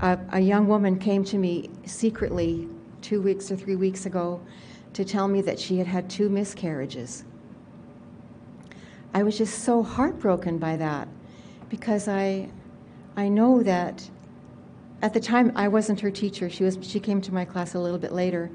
a, 0.00 0.18
a 0.32 0.40
young 0.40 0.66
woman 0.68 0.98
came 0.98 1.24
to 1.24 1.38
me 1.38 1.70
secretly 1.84 2.68
two 3.02 3.22
weeks 3.22 3.50
or 3.50 3.56
three 3.56 3.76
weeks 3.76 4.06
ago 4.06 4.40
to 4.92 5.04
tell 5.04 5.28
me 5.28 5.40
that 5.42 5.58
she 5.58 5.78
had 5.78 5.86
had 5.86 6.10
two 6.10 6.28
miscarriages. 6.28 7.24
I 9.14 9.22
was 9.22 9.38
just 9.38 9.60
so 9.60 9.82
heartbroken 9.82 10.58
by 10.58 10.76
that 10.76 11.08
because 11.70 12.08
I, 12.08 12.50
I 13.16 13.28
know 13.28 13.62
that 13.62 14.10
at 15.06 15.14
the 15.14 15.20
time 15.20 15.52
I 15.54 15.68
wasn't 15.68 16.00
her 16.00 16.10
teacher. 16.10 16.50
She 16.50 16.64
was 16.64 16.78
she 16.82 16.98
came 16.98 17.20
to 17.20 17.32
my 17.32 17.44
class 17.44 17.74
a 17.74 17.78
little 17.78 17.98
bit 17.98 18.10
later, 18.10 18.50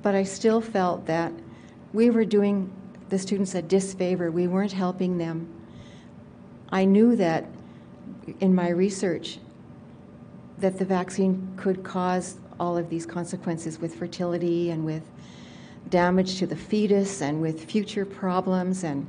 but 0.00 0.14
I 0.14 0.22
still 0.22 0.62
felt 0.62 1.04
that 1.04 1.30
we 1.92 2.08
were 2.08 2.24
doing 2.24 2.72
the 3.10 3.18
students 3.18 3.54
a 3.54 3.60
disfavor. 3.60 4.30
We 4.30 4.46
weren't 4.48 4.72
helping 4.72 5.18
them. 5.18 5.46
I 6.70 6.86
knew 6.86 7.16
that 7.16 7.44
in 8.40 8.54
my 8.54 8.70
research 8.70 9.40
that 10.56 10.78
the 10.78 10.86
vaccine 10.86 11.52
could 11.58 11.84
cause 11.84 12.38
all 12.58 12.78
of 12.78 12.88
these 12.88 13.04
consequences 13.04 13.78
with 13.78 13.94
fertility 13.94 14.70
and 14.70 14.86
with 14.86 15.02
damage 15.90 16.38
to 16.38 16.46
the 16.46 16.56
fetus 16.56 17.20
and 17.20 17.42
with 17.42 17.62
future 17.62 18.06
problems 18.06 18.84
and 18.84 19.06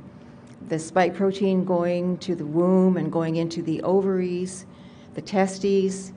the 0.68 0.78
spike 0.78 1.14
protein 1.14 1.64
going 1.64 2.18
to 2.18 2.34
the 2.34 2.44
womb 2.44 2.98
and 2.98 3.10
going 3.10 3.36
into 3.36 3.62
the 3.62 3.82
ovaries, 3.82 4.66
the 5.14 5.22
testes. 5.22 6.12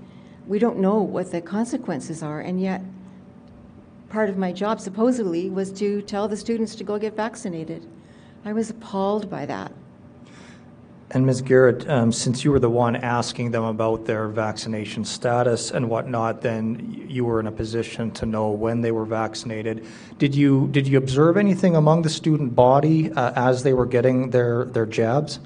We 0.47 0.59
don't 0.59 0.79
know 0.79 1.01
what 1.01 1.31
the 1.31 1.41
consequences 1.41 2.23
are, 2.23 2.41
and 2.41 2.61
yet 2.61 2.81
part 4.09 4.29
of 4.29 4.37
my 4.37 4.51
job 4.51 4.81
supposedly 4.81 5.49
was 5.49 5.71
to 5.73 6.01
tell 6.01 6.27
the 6.27 6.37
students 6.37 6.75
to 6.75 6.83
go 6.83 6.97
get 6.97 7.15
vaccinated. 7.15 7.85
I 8.45 8.53
was 8.53 8.69
appalled 8.69 9.29
by 9.29 9.45
that. 9.45 9.71
And 11.11 11.25
Ms. 11.25 11.41
Garrett, 11.41 11.89
um, 11.89 12.11
since 12.11 12.43
you 12.43 12.51
were 12.51 12.59
the 12.59 12.69
one 12.69 12.95
asking 12.95 13.49
them 13.49 13.63
about 13.63 14.05
their 14.05 14.27
vaccination 14.27 15.03
status 15.03 15.71
and 15.71 15.89
whatnot, 15.89 16.41
then 16.41 17.03
you 17.07 17.25
were 17.25 17.39
in 17.39 17.47
a 17.47 17.51
position 17.51 18.11
to 18.11 18.27
know 18.27 18.51
when 18.51 18.81
they 18.81 18.91
were 18.91 19.05
vaccinated. 19.05 19.87
Did 20.19 20.35
you 20.35 20.67
did 20.67 20.87
you 20.87 20.99
observe 20.99 21.35
anything 21.35 21.75
among 21.75 22.03
the 22.03 22.09
student 22.09 22.53
body 22.53 23.11
uh, 23.11 23.33
as 23.35 23.63
they 23.63 23.73
were 23.73 23.87
getting 23.87 24.29
their 24.29 24.65
their 24.65 24.85
jabs? 24.85 25.39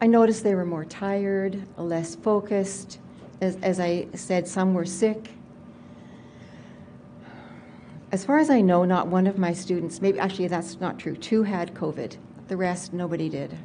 I 0.00 0.06
noticed 0.06 0.42
they 0.42 0.54
were 0.54 0.64
more 0.64 0.86
tired, 0.86 1.62
less 1.76 2.14
focused. 2.14 3.00
As, 3.40 3.56
as 3.62 3.78
I 3.78 4.08
said, 4.14 4.48
some 4.48 4.74
were 4.74 4.84
sick. 4.84 5.30
As 8.10 8.24
far 8.24 8.38
as 8.38 8.50
I 8.50 8.60
know, 8.60 8.84
not 8.84 9.08
one 9.08 9.26
of 9.26 9.38
my 9.38 9.52
students, 9.52 10.00
maybe 10.00 10.18
actually 10.18 10.48
that's 10.48 10.80
not 10.80 10.98
true, 10.98 11.14
two 11.14 11.42
had 11.42 11.74
COVID. 11.74 12.16
The 12.48 12.56
rest, 12.56 12.92
nobody 12.92 13.28
did. 13.28 13.56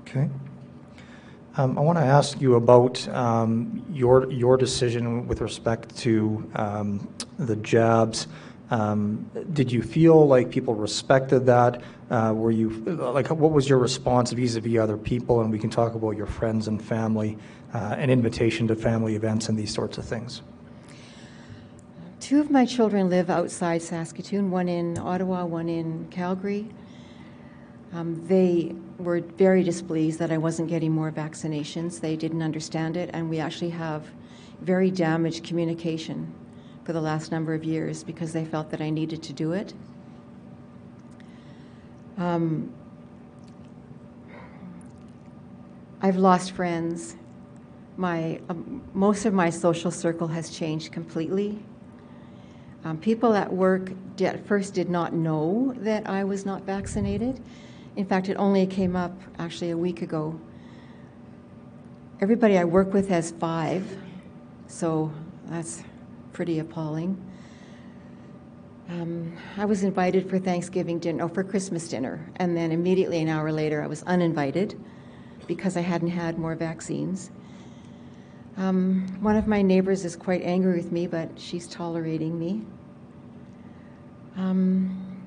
Okay. 0.00 0.28
Um, 1.56 1.78
I 1.78 1.80
want 1.80 1.98
to 1.98 2.04
ask 2.04 2.40
you 2.40 2.54
about 2.54 3.06
um, 3.08 3.84
your 3.92 4.30
your 4.30 4.56
decision 4.56 5.26
with 5.26 5.40
respect 5.40 5.96
to 5.98 6.48
um, 6.54 7.08
the 7.38 7.56
jabs. 7.56 8.26
Um, 8.70 9.30
did 9.52 9.72
you 9.72 9.82
feel 9.82 10.26
like 10.26 10.50
people 10.50 10.74
respected 10.74 11.46
that? 11.46 11.82
Uh, 12.10 12.32
were 12.34 12.50
you 12.50 12.70
like 12.86 13.28
what 13.28 13.52
was 13.52 13.68
your 13.68 13.78
response 13.78 14.32
vis-a-vis 14.32 14.78
other 14.78 14.96
people? 14.96 15.40
And 15.42 15.50
we 15.50 15.58
can 15.58 15.68
talk 15.68 15.94
about 15.94 16.16
your 16.16 16.26
friends 16.26 16.66
and 16.66 16.82
family, 16.82 17.36
uh, 17.74 17.96
an 17.98 18.08
invitation 18.08 18.66
to 18.68 18.76
family 18.76 19.14
events 19.14 19.48
and 19.48 19.58
these 19.58 19.72
sorts 19.72 19.98
of 19.98 20.06
things. 20.06 20.42
Two 22.20 22.40
of 22.40 22.50
my 22.50 22.64
children 22.64 23.10
live 23.10 23.30
outside 23.30 23.82
Saskatoon, 23.82 24.50
one 24.50 24.68
in 24.68 24.98
Ottawa, 24.98 25.44
one 25.44 25.68
in 25.68 26.08
Calgary. 26.10 26.68
Um, 27.92 28.26
they 28.26 28.74
were 28.98 29.20
very 29.20 29.62
displeased 29.62 30.18
that 30.18 30.30
I 30.30 30.38
wasn't 30.38 30.68
getting 30.68 30.92
more 30.92 31.10
vaccinations. 31.10 32.00
They 32.00 32.16
didn't 32.16 32.42
understand 32.42 32.96
it, 32.96 33.10
and 33.12 33.30
we 33.30 33.38
actually 33.38 33.70
have 33.70 34.06
very 34.60 34.90
damaged 34.90 35.44
communication 35.44 36.34
for 36.84 36.92
the 36.92 37.00
last 37.00 37.30
number 37.30 37.54
of 37.54 37.64
years 37.64 38.02
because 38.02 38.32
they 38.32 38.44
felt 38.44 38.70
that 38.70 38.80
I 38.80 38.90
needed 38.90 39.22
to 39.22 39.32
do 39.32 39.52
it. 39.52 39.72
Um, 42.18 42.72
I've 46.02 46.16
lost 46.16 46.50
friends. 46.50 47.14
My 47.96 48.40
um, 48.48 48.82
most 48.92 49.24
of 49.24 49.32
my 49.32 49.50
social 49.50 49.92
circle 49.92 50.26
has 50.26 50.50
changed 50.50 50.90
completely. 50.90 51.60
Um, 52.84 52.98
people 52.98 53.34
at 53.34 53.52
work 53.52 53.92
did, 54.16 54.26
at 54.34 54.46
first 54.46 54.74
did 54.74 54.90
not 54.90 55.12
know 55.12 55.74
that 55.78 56.08
I 56.08 56.24
was 56.24 56.44
not 56.44 56.62
vaccinated. 56.62 57.40
In 57.94 58.04
fact, 58.04 58.28
it 58.28 58.34
only 58.34 58.66
came 58.66 58.96
up 58.96 59.12
actually 59.38 59.70
a 59.70 59.76
week 59.76 60.02
ago. 60.02 60.38
Everybody 62.20 62.58
I 62.58 62.64
work 62.64 62.92
with 62.92 63.08
has 63.08 63.30
five, 63.30 63.84
so 64.66 65.12
that's 65.46 65.82
pretty 66.32 66.58
appalling. 66.58 67.27
Um, 68.88 69.36
I 69.58 69.66
was 69.66 69.84
invited 69.84 70.30
for 70.30 70.38
Thanksgiving 70.38 70.98
dinner, 70.98 71.24
or 71.24 71.28
for 71.28 71.44
Christmas 71.44 71.88
dinner, 71.88 72.26
and 72.36 72.56
then 72.56 72.72
immediately 72.72 73.20
an 73.20 73.28
hour 73.28 73.52
later 73.52 73.82
I 73.82 73.86
was 73.86 74.02
uninvited 74.04 74.80
because 75.46 75.76
I 75.76 75.82
hadn't 75.82 76.08
had 76.08 76.38
more 76.38 76.54
vaccines. 76.54 77.30
Um, 78.56 79.06
one 79.20 79.36
of 79.36 79.46
my 79.46 79.60
neighbors 79.60 80.06
is 80.06 80.16
quite 80.16 80.42
angry 80.42 80.76
with 80.76 80.90
me, 80.90 81.06
but 81.06 81.28
she's 81.38 81.68
tolerating 81.68 82.38
me. 82.38 82.62
Um, 84.36 85.22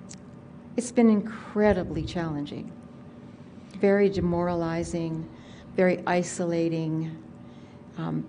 it's 0.76 0.92
been 0.92 1.10
incredibly 1.10 2.04
challenging, 2.04 2.72
very 3.78 4.10
demoralizing, 4.10 5.30
very 5.76 6.02
isolating, 6.08 7.16
um, 7.98 8.26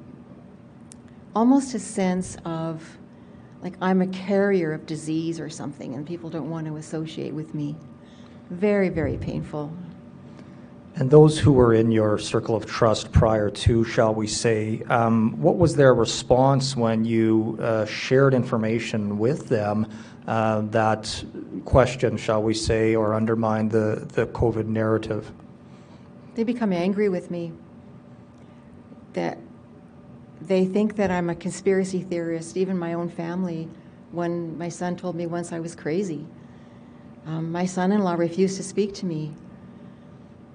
almost 1.34 1.74
a 1.74 1.78
sense 1.78 2.36
of 2.44 2.98
like 3.62 3.74
I'm 3.80 4.02
a 4.02 4.06
carrier 4.08 4.72
of 4.72 4.86
disease 4.86 5.38
or 5.38 5.48
something, 5.48 5.94
and 5.94 6.06
people 6.06 6.28
don't 6.30 6.50
want 6.50 6.66
to 6.66 6.76
associate 6.76 7.32
with 7.32 7.54
me. 7.54 7.76
Very, 8.50 8.88
very 8.88 9.16
painful. 9.16 9.72
And 10.96 11.10
those 11.10 11.38
who 11.38 11.52
were 11.52 11.72
in 11.72 11.90
your 11.90 12.18
circle 12.18 12.54
of 12.54 12.66
trust 12.66 13.12
prior 13.12 13.48
to, 13.48 13.82
shall 13.84 14.14
we 14.14 14.26
say, 14.26 14.82
um, 14.90 15.40
what 15.40 15.56
was 15.56 15.74
their 15.74 15.94
response 15.94 16.76
when 16.76 17.04
you 17.04 17.56
uh, 17.62 17.86
shared 17.86 18.34
information 18.34 19.18
with 19.18 19.48
them 19.48 19.86
uh, 20.26 20.60
that 20.62 21.24
questioned, 21.64 22.20
shall 22.20 22.42
we 22.42 22.52
say, 22.52 22.94
or 22.94 23.14
undermined 23.14 23.70
the, 23.70 24.06
the 24.12 24.26
COVID 24.26 24.66
narrative? 24.66 25.32
They 26.34 26.44
become 26.44 26.72
angry 26.72 27.08
with 27.08 27.30
me. 27.30 27.52
That 29.14 29.38
they 30.46 30.64
think 30.64 30.96
that 30.96 31.10
I'm 31.10 31.30
a 31.30 31.34
conspiracy 31.34 32.00
theorist. 32.00 32.56
Even 32.56 32.78
my 32.78 32.94
own 32.94 33.08
family 33.08 33.68
when 34.10 34.56
my 34.58 34.68
son 34.68 34.96
told 34.96 35.16
me 35.16 35.26
once 35.26 35.52
I 35.52 35.60
was 35.60 35.74
crazy. 35.74 36.26
Um, 37.26 37.52
my 37.52 37.66
son 37.66 37.92
in 37.92 38.02
law 38.02 38.14
refused 38.14 38.56
to 38.56 38.62
speak 38.62 38.94
to 38.94 39.06
me. 39.06 39.32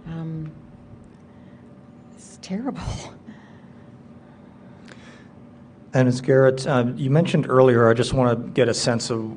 Um, 0.06 0.52
it's 2.16 2.38
terrible. 2.42 2.82
And 5.94 6.06
Ms. 6.06 6.22
Garrett, 6.22 6.68
um, 6.68 6.96
you 6.98 7.10
mentioned 7.10 7.48
earlier, 7.50 7.90
I 7.90 7.94
just 7.94 8.14
want 8.14 8.38
to 8.38 8.52
get 8.52 8.68
a 8.68 8.74
sense 8.74 9.10
of 9.10 9.36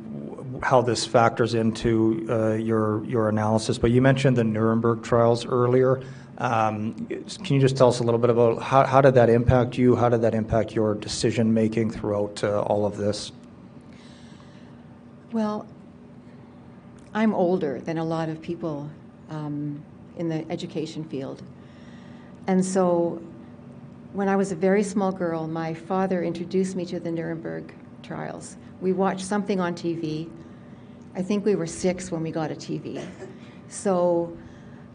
how 0.62 0.82
this 0.82 1.06
factors 1.06 1.54
into 1.54 2.26
uh, 2.28 2.52
your 2.54 3.04
your 3.04 3.28
analysis, 3.28 3.78
but 3.78 3.90
you 3.92 4.02
mentioned 4.02 4.36
the 4.36 4.44
Nuremberg 4.44 5.02
trials 5.02 5.46
earlier. 5.46 6.02
Um, 6.40 6.94
Can 7.44 7.54
you 7.54 7.60
just 7.60 7.76
tell 7.76 7.88
us 7.88 8.00
a 8.00 8.02
little 8.02 8.18
bit 8.18 8.30
about 8.30 8.62
how 8.62 9.02
did 9.02 9.14
that 9.14 9.28
impact 9.28 9.76
you? 9.76 9.94
How 9.94 10.08
did 10.08 10.22
that 10.22 10.34
impact 10.34 10.74
your 10.74 10.94
decision-making 10.94 11.90
throughout 11.90 12.42
uh, 12.42 12.62
all 12.62 12.86
of 12.86 12.96
this? 12.96 13.30
Well, 15.32 15.66
I'm 17.12 17.34
older 17.34 17.80
than 17.80 17.98
a 17.98 18.04
lot 18.04 18.30
of 18.30 18.40
people 18.40 18.88
um, 19.28 19.84
in 20.16 20.30
the 20.30 20.50
education 20.50 21.04
field. 21.04 21.42
And 22.46 22.64
so 22.64 23.22
when 24.14 24.28
I 24.28 24.34
was 24.34 24.50
a 24.50 24.56
very 24.56 24.82
small 24.82 25.12
girl, 25.12 25.46
my 25.46 25.74
father 25.74 26.22
introduced 26.22 26.74
me 26.74 26.86
to 26.86 26.98
the 26.98 27.12
Nuremberg 27.12 27.74
trials. 28.02 28.56
We 28.80 28.94
watched 28.94 29.26
something 29.26 29.60
on 29.60 29.74
TV. 29.74 30.30
I 31.14 31.20
think 31.20 31.44
we 31.44 31.54
were 31.54 31.66
six 31.66 32.10
when 32.10 32.22
we 32.22 32.30
got 32.30 32.50
a 32.50 32.54
TV. 32.54 33.06
So 33.68 34.36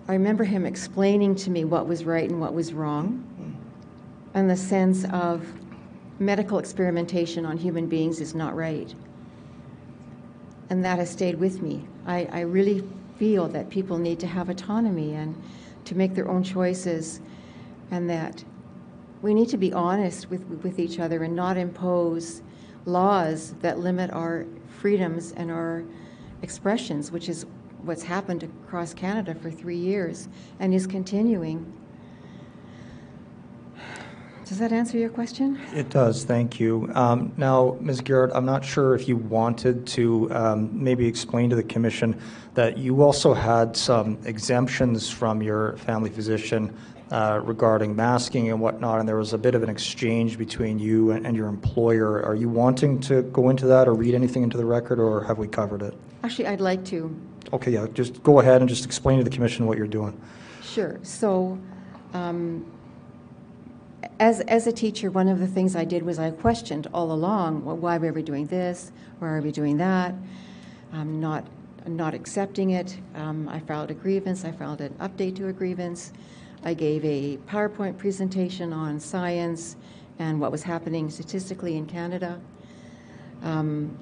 I 0.08 0.14
remember 0.14 0.44
him 0.44 0.66
explaining 0.68 1.36
to 1.36 1.50
me 1.50 1.66
what 1.66 1.88
was 1.88 2.06
right 2.06 2.30
and 2.30 2.40
what 2.40 2.54
was 2.54 2.74
wrong, 2.74 3.58
and 4.36 4.50
the 4.50 4.56
sense 4.56 5.04
of 5.06 5.48
medical 6.20 6.60
experimentation 6.60 7.46
on 7.46 7.58
human 7.58 7.88
beings 7.88 8.22
is 8.22 8.36
not 8.36 8.56
right. 8.56 8.94
And 10.70 10.86
that 10.86 11.00
has 11.00 11.10
stayed 11.10 11.40
with 11.40 11.62
me. 11.62 11.88
I, 12.06 12.28
I 12.32 12.40
really 12.42 12.84
feel 13.18 13.48
that 13.48 13.70
people 13.70 13.98
need 13.98 14.20
to 14.20 14.28
have 14.28 14.50
autonomy 14.50 15.14
and 15.14 15.42
to 15.86 15.96
make 15.96 16.14
their 16.14 16.30
own 16.30 16.44
choices, 16.44 17.20
and 17.90 18.08
that 18.10 18.44
we 19.24 19.34
need 19.34 19.50
to 19.50 19.58
be 19.58 19.74
honest 19.74 20.30
with, 20.30 20.44
with 20.64 20.78
each 20.80 21.00
other 21.00 21.24
and 21.24 21.36
not 21.36 21.58
impose 21.58 22.44
laws 22.86 23.54
that 23.62 23.80
limit 23.80 24.12
our 24.12 24.46
freedoms 24.68 25.32
and 25.32 25.50
our 25.50 25.84
expressions, 26.44 27.12
which 27.12 27.28
is 27.28 27.48
what's 27.86 28.04
happened 28.04 28.44
across 28.44 28.94
Canada 28.94 29.36
for 29.36 29.52
three 29.52 29.78
years 29.78 30.28
and 30.60 30.74
is 30.74 30.88
continuing. 30.88 31.72
Does 34.46 34.60
that 34.60 34.72
answer 34.72 34.98
your 35.00 35.10
question? 35.10 35.60
It 35.74 35.90
does, 35.90 36.24
thank 36.24 36.60
you. 36.60 36.92
Um, 36.94 37.34
Now, 37.36 37.78
Ms. 37.80 38.02
Garrett, 38.02 38.32
I'm 38.36 38.46
not 38.46 38.64
sure 38.64 38.94
if 38.94 39.08
you 39.08 39.18
wanted 39.18 39.88
to 39.88 40.32
um, 40.32 40.70
maybe 40.72 41.08
explain 41.08 41.50
to 41.50 41.56
the 41.56 41.64
commission 41.64 42.20
that 42.54 42.78
you 42.78 43.02
also 43.02 43.34
had 43.34 43.76
some 43.76 44.20
exemptions 44.24 45.10
from 45.10 45.42
your 45.42 45.78
family 45.78 46.12
physician 46.12 46.76
uh, 47.12 47.42
regarding 47.44 47.96
masking 47.96 48.50
and 48.50 48.60
whatnot, 48.60 49.00
and 49.00 49.10
there 49.10 49.18
was 49.18 49.34
a 49.34 49.38
bit 49.38 49.56
of 49.56 49.64
an 49.64 49.70
exchange 49.70 50.38
between 50.38 50.80
you 50.80 51.12
and 51.12 51.26
and 51.26 51.36
your 51.36 51.48
employer. 51.48 52.24
Are 52.24 52.36
you 52.36 52.50
wanting 52.50 53.00
to 53.02 53.22
go 53.24 53.50
into 53.50 53.68
that 53.68 53.88
or 53.88 53.94
read 53.94 54.16
anything 54.16 54.42
into 54.44 54.58
the 54.58 54.66
record, 54.66 55.00
or 55.00 55.24
have 55.24 55.38
we 55.38 55.48
covered 55.48 55.82
it? 55.84 55.94
Actually, 56.24 56.48
I'd 56.48 56.62
like 56.62 56.84
to. 56.86 57.16
Okay, 57.54 57.72
yeah, 57.72 57.88
just 57.94 58.22
go 58.24 58.40
ahead 58.40 58.62
and 58.62 58.70
just 58.70 58.86
explain 58.86 59.18
to 59.18 59.24
the 59.24 59.30
commission 59.30 59.66
what 59.66 59.78
you're 59.78 59.88
doing. 59.88 60.20
Sure. 60.64 61.00
So, 61.04 61.60
um, 62.14 62.66
as, 64.20 64.42
as 64.42 64.68
a 64.68 64.72
teacher, 64.72 65.12
one 65.12 65.28
of 65.28 65.40
the 65.40 65.48
things 65.48 65.76
I 65.76 65.86
did 65.86 66.04
was 66.04 66.20
I 66.20 66.32
questioned 66.32 66.88
all 66.94 67.12
along 67.12 67.66
well, 67.66 67.78
why 67.78 67.98
were 67.98 68.14
we 68.14 68.24
doing 68.24 68.48
this? 68.48 68.92
Why 69.20 69.30
are 69.30 69.42
we 69.42 69.52
doing 69.52 69.78
that? 69.78 70.14
I'm 70.94 71.20
not, 71.20 71.46
not 71.86 72.14
accepting 72.14 72.72
it. 72.72 72.98
Um, 73.16 73.50
I 73.50 73.60
filed 73.60 73.92
a 73.92 73.94
grievance. 73.94 74.46
I 74.46 74.52
filed 74.52 74.82
an 74.82 74.94
update 75.00 75.36
to 75.38 75.48
a 75.48 75.54
grievance. 75.54 76.14
I 76.64 76.74
gave 76.74 77.04
a 77.06 77.38
PowerPoint 77.48 77.98
presentation 77.98 78.74
on 78.74 79.00
science 79.00 79.76
and 80.18 80.40
what 80.40 80.52
was 80.52 80.64
happening 80.64 81.10
statistically 81.10 81.76
in 81.76 81.86
Canada. 81.86 82.40
Um, 83.44 83.98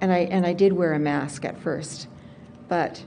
and, 0.00 0.12
I, 0.12 0.18
and 0.18 0.46
I 0.46 0.52
did 0.52 0.72
wear 0.72 0.94
a 0.94 0.98
mask 0.98 1.44
at 1.44 1.58
first, 1.58 2.08
but 2.68 3.04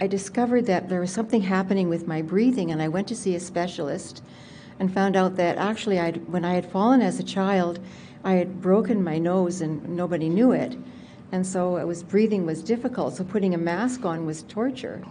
I 0.00 0.06
discovered 0.06 0.66
that 0.66 0.88
there 0.88 1.00
was 1.00 1.12
something 1.12 1.42
happening 1.42 1.88
with 1.88 2.06
my 2.06 2.22
breathing, 2.22 2.70
and 2.70 2.80
I 2.80 2.88
went 2.88 3.08
to 3.08 3.16
see 3.16 3.34
a 3.34 3.40
specialist 3.40 4.22
and 4.78 4.92
found 4.92 5.16
out 5.16 5.36
that 5.36 5.58
actually, 5.58 5.98
I'd, 5.98 6.28
when 6.28 6.44
I 6.44 6.54
had 6.54 6.70
fallen 6.70 7.02
as 7.02 7.18
a 7.18 7.24
child, 7.24 7.80
I 8.22 8.34
had 8.34 8.60
broken 8.60 9.02
my 9.02 9.18
nose 9.18 9.60
and 9.60 9.88
nobody 9.88 10.28
knew 10.28 10.52
it. 10.52 10.76
And 11.32 11.46
so 11.46 11.76
it 11.76 11.84
was 11.84 12.02
breathing 12.02 12.46
was 12.46 12.62
difficult, 12.62 13.16
so 13.16 13.24
putting 13.24 13.54
a 13.54 13.58
mask 13.58 14.04
on 14.04 14.24
was 14.24 14.42
torture. 14.44 15.02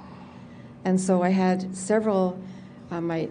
And 0.86 1.00
so 1.00 1.22
I 1.22 1.30
had 1.30 1.76
several, 1.76 2.40
uh, 2.90 3.02
my, 3.02 3.30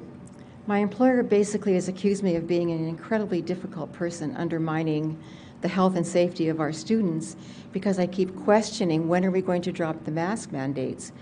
my 0.67 0.79
employer 0.79 1.23
basically 1.23 1.75
has 1.75 1.89
accused 1.89 2.23
me 2.23 2.35
of 2.35 2.47
being 2.47 2.71
an 2.73 2.89
incredibly 2.89 3.41
difficult 3.41 3.93
person, 3.93 4.35
undermining 4.37 5.19
the 5.61 5.69
health 5.69 5.97
and 5.97 6.07
safety 6.07 6.49
of 6.49 6.61
our 6.61 6.73
students 6.73 7.37
because 7.73 7.99
I 7.99 8.07
keep 8.07 8.35
questioning 8.45 9.09
when 9.09 9.25
are 9.25 9.31
we 9.31 9.43
going 9.43 9.63
to 9.63 9.73
drop 9.73 10.05
the 10.05 10.11
mask 10.11 10.53
mandates. 10.53 11.13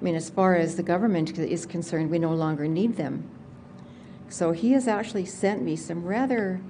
I 0.00 0.04
mean, 0.04 0.14
as 0.14 0.30
far 0.30 0.54
as 0.54 0.76
the 0.76 0.82
government 0.82 1.38
is 1.38 1.66
concerned, 1.66 2.10
we 2.10 2.18
no 2.18 2.34
longer 2.34 2.66
need 2.66 2.96
them. 2.96 3.28
So 4.28 4.52
he 4.52 4.72
has 4.72 4.88
actually 4.88 5.26
sent 5.26 5.62
me 5.62 5.76
some 5.76 6.04
rather 6.04 6.60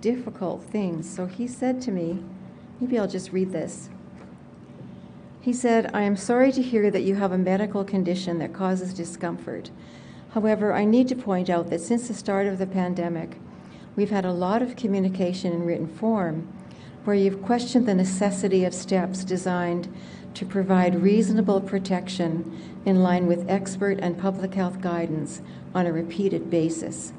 difficult 0.00 0.62
things. 0.64 1.08
So 1.08 1.26
he 1.26 1.46
said 1.46 1.80
to 1.82 1.90
me, 1.90 2.22
maybe 2.80 2.98
I'll 2.98 3.08
just 3.08 3.32
read 3.32 3.52
this. 3.52 3.88
He 5.40 5.52
said, 5.52 5.90
I 5.94 6.02
am 6.02 6.16
sorry 6.16 6.52
to 6.52 6.62
hear 6.62 6.90
that 6.90 7.02
you 7.02 7.14
have 7.14 7.32
a 7.32 7.38
medical 7.38 7.84
condition 7.84 8.38
that 8.38 8.52
causes 8.52 8.92
discomfort. 8.92 9.70
However, 10.30 10.72
I 10.72 10.84
need 10.84 11.08
to 11.08 11.16
point 11.16 11.50
out 11.50 11.70
that 11.70 11.80
since 11.80 12.06
the 12.06 12.14
start 12.14 12.46
of 12.46 12.58
the 12.58 12.66
pandemic, 12.66 13.36
we've 13.96 14.10
had 14.10 14.24
a 14.24 14.32
lot 14.32 14.62
of 14.62 14.76
communication 14.76 15.52
in 15.52 15.66
written 15.66 15.88
form 15.88 16.46
where 17.04 17.16
you've 17.16 17.42
questioned 17.42 17.86
the 17.86 17.94
necessity 17.94 18.64
of 18.64 18.74
steps 18.74 19.24
designed 19.24 19.92
to 20.34 20.46
provide 20.46 21.02
reasonable 21.02 21.60
protection 21.60 22.56
in 22.84 23.02
line 23.02 23.26
with 23.26 23.48
expert 23.50 23.98
and 24.00 24.18
public 24.18 24.54
health 24.54 24.80
guidance 24.80 25.40
on 25.74 25.86
a 25.86 25.92
repeated 25.92 26.50
basis, 26.50 27.12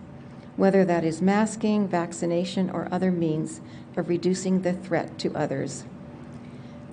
whether 0.55 0.85
that 0.85 1.03
is 1.03 1.21
masking, 1.21 1.87
vaccination, 1.87 2.69
or 2.69 2.87
other 2.91 3.11
means 3.11 3.59
of 3.97 4.07
reducing 4.07 4.61
the 4.61 4.73
threat 4.73 5.17
to 5.19 5.35
others. 5.35 5.83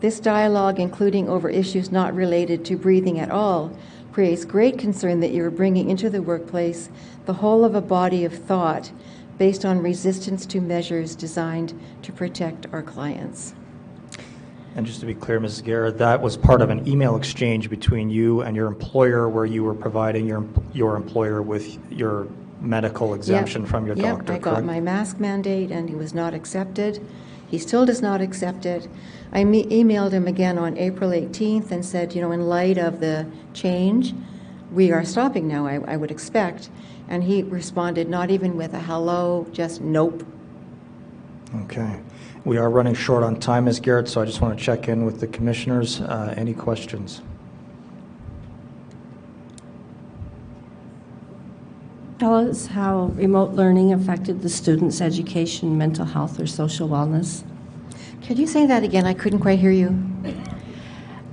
This 0.00 0.18
dialogue, 0.18 0.80
including 0.80 1.28
over 1.28 1.48
issues 1.48 1.92
not 1.92 2.14
related 2.14 2.64
to 2.66 2.76
breathing 2.76 3.18
at 3.18 3.30
all, 3.30 3.76
creates 4.12 4.44
great 4.44 4.78
concern 4.78 5.20
that 5.20 5.30
you 5.30 5.44
are 5.44 5.50
bringing 5.50 5.90
into 5.90 6.10
the 6.10 6.22
workplace 6.22 6.88
the 7.26 7.34
whole 7.34 7.64
of 7.64 7.74
a 7.74 7.80
body 7.80 8.24
of 8.24 8.32
thought 8.32 8.90
based 9.36 9.64
on 9.64 9.82
resistance 9.82 10.44
to 10.46 10.60
measures 10.60 11.14
designed 11.14 11.78
to 12.02 12.12
protect 12.12 12.66
our 12.72 12.82
clients. 12.82 13.54
And 14.74 14.86
just 14.86 15.00
to 15.00 15.06
be 15.06 15.14
clear, 15.14 15.40
Mrs. 15.40 15.64
Garrett, 15.64 15.98
that 15.98 16.20
was 16.20 16.36
part 16.36 16.60
of 16.60 16.70
an 16.70 16.86
email 16.86 17.16
exchange 17.16 17.68
between 17.70 18.10
you 18.10 18.42
and 18.42 18.54
your 18.54 18.66
employer 18.66 19.28
where 19.28 19.44
you 19.44 19.64
were 19.64 19.74
providing 19.74 20.26
your, 20.26 20.44
your 20.72 20.96
employer 20.96 21.42
with 21.42 21.78
your 21.92 22.28
medical 22.60 23.14
exemption 23.14 23.62
Yep. 23.62 23.70
from 23.70 23.86
your 23.86 23.96
Yep, 23.96 24.16
doctor, 24.18 24.32
I 24.32 24.38
got 24.38 24.64
my 24.64 24.80
mask 24.80 25.20
mandate 25.20 25.70
and 25.70 25.88
he 25.88 25.94
was 25.94 26.14
not 26.14 26.34
accepted. 26.34 27.04
He 27.48 27.58
still 27.58 27.86
does 27.86 28.02
not 28.02 28.20
accept 28.20 28.66
it. 28.66 28.88
I 29.32 29.44
me- 29.44 29.66
emailed 29.66 30.12
him 30.12 30.26
again 30.26 30.58
on 30.58 30.76
April 30.76 31.10
18th 31.10 31.70
and 31.70 31.84
said, 31.84 32.14
you 32.14 32.20
know, 32.20 32.30
in 32.32 32.42
light 32.48 32.78
of 32.78 33.00
the 33.00 33.26
change, 33.54 34.14
we 34.72 34.92
are 34.92 35.04
stopping 35.04 35.48
now, 35.48 35.66
I, 35.66 35.80
I 35.86 35.96
would 35.96 36.10
expect. 36.10 36.68
And 37.08 37.24
he 37.24 37.42
responded 37.42 38.08
not 38.08 38.30
even 38.30 38.56
with 38.56 38.74
a 38.74 38.80
hello, 38.80 39.46
just 39.52 39.80
nope. 39.80 40.26
Okay. 41.62 42.00
We 42.44 42.58
are 42.58 42.68
running 42.68 42.94
short 42.94 43.24
on 43.24 43.40
time, 43.40 43.64
Ms. 43.64 43.80
Garrett, 43.80 44.08
so 44.08 44.20
I 44.20 44.26
just 44.26 44.40
want 44.42 44.58
to 44.58 44.62
check 44.62 44.88
in 44.88 45.04
with 45.06 45.20
the 45.20 45.26
commissioners. 45.26 46.00
Uh, 46.02 46.34
Any 46.36 46.52
questions? 46.52 47.22
Tell 52.18 52.34
us 52.34 52.66
how 52.66 53.12
remote 53.14 53.52
learning 53.52 53.92
affected 53.92 54.42
the 54.42 54.48
students' 54.48 55.00
education, 55.00 55.78
mental 55.78 56.04
health, 56.04 56.40
or 56.40 56.48
social 56.48 56.88
wellness. 56.88 57.44
Could 58.26 58.40
you 58.40 58.46
say 58.48 58.66
that 58.66 58.82
again? 58.82 59.06
I 59.06 59.14
couldn't 59.14 59.38
quite 59.38 59.60
hear 59.60 59.70
you. 59.70 59.96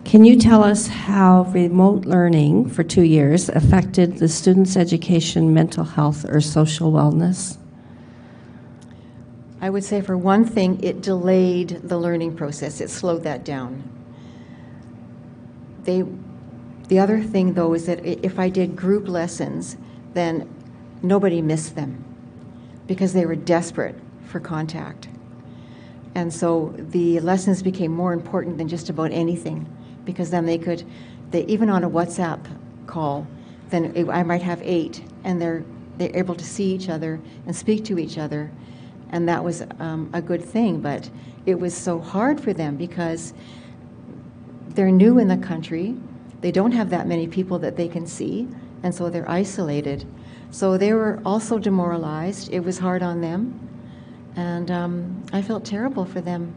Can 0.03 0.23
you 0.23 0.37
tell 0.37 0.63
us 0.63 0.85
how 0.85 1.45
remote 1.45 2.05
learning 2.05 2.69
for 2.69 2.83
two 2.83 3.01
years 3.01 3.49
affected 3.49 4.17
the 4.17 4.29
students' 4.29 4.77
education, 4.77 5.51
mental 5.55 5.85
health, 5.85 6.23
or 6.29 6.39
social 6.39 6.91
wellness? 6.91 7.57
I 9.59 9.71
would 9.71 9.83
say, 9.83 10.01
for 10.01 10.15
one 10.15 10.45
thing, 10.45 10.83
it 10.83 11.01
delayed 11.01 11.79
the 11.83 11.97
learning 11.97 12.35
process, 12.35 12.79
it 12.79 12.91
slowed 12.91 13.23
that 13.23 13.43
down. 13.43 13.89
They, 15.83 16.03
the 16.89 16.99
other 16.99 17.23
thing, 17.23 17.55
though, 17.55 17.73
is 17.73 17.87
that 17.87 18.05
if 18.05 18.37
I 18.37 18.49
did 18.49 18.75
group 18.75 19.07
lessons, 19.07 19.77
then 20.13 20.47
nobody 21.07 21.41
missed 21.41 21.75
them 21.75 22.03
because 22.87 23.13
they 23.13 23.25
were 23.25 23.35
desperate 23.35 23.95
for 24.25 24.39
contact. 24.39 25.07
And 26.13 26.33
so 26.33 26.73
the 26.77 27.19
lessons 27.19 27.61
became 27.61 27.91
more 27.91 28.13
important 28.13 28.57
than 28.57 28.67
just 28.67 28.89
about 28.89 29.11
anything 29.11 29.67
because 30.05 30.29
then 30.29 30.45
they 30.45 30.57
could, 30.57 30.83
they, 31.31 31.43
even 31.45 31.69
on 31.69 31.83
a 31.83 31.89
WhatsApp 31.89 32.39
call, 32.87 33.27
then 33.69 34.09
I 34.09 34.23
might 34.23 34.41
have 34.41 34.61
eight 34.63 35.03
and 35.23 35.41
they're, 35.41 35.65
they're 35.97 36.15
able 36.15 36.35
to 36.35 36.45
see 36.45 36.73
each 36.73 36.87
other 36.87 37.19
and 37.45 37.55
speak 37.55 37.83
to 37.85 37.99
each 37.99 38.17
other. 38.17 38.51
And 39.09 39.27
that 39.27 39.43
was 39.43 39.63
um, 39.79 40.09
a 40.13 40.21
good 40.21 40.43
thing, 40.43 40.79
but 40.79 41.09
it 41.45 41.59
was 41.59 41.75
so 41.75 41.99
hard 41.99 42.39
for 42.39 42.53
them 42.53 42.75
because 42.77 43.33
they're 44.69 44.91
new 44.91 45.19
in 45.19 45.27
the 45.27 45.37
country. 45.37 45.95
They 46.41 46.51
don't 46.51 46.71
have 46.71 46.89
that 46.91 47.07
many 47.07 47.27
people 47.27 47.59
that 47.59 47.75
they 47.75 47.87
can 47.87 48.05
see, 48.05 48.47
and 48.83 48.93
so 48.93 49.09
they're 49.09 49.29
isolated. 49.29 50.05
So 50.55 50.77
they 50.77 50.93
were 50.93 51.19
also 51.25 51.59
demoralized. 51.59 52.49
It 52.49 52.61
was 52.61 52.79
hard 52.79 53.03
on 53.03 53.19
them, 53.19 53.59
and 54.37 54.71
um, 54.71 55.21
I 55.33 55.41
felt 55.41 55.65
terrible 55.65 56.05
for 56.05 56.21
them. 56.21 56.55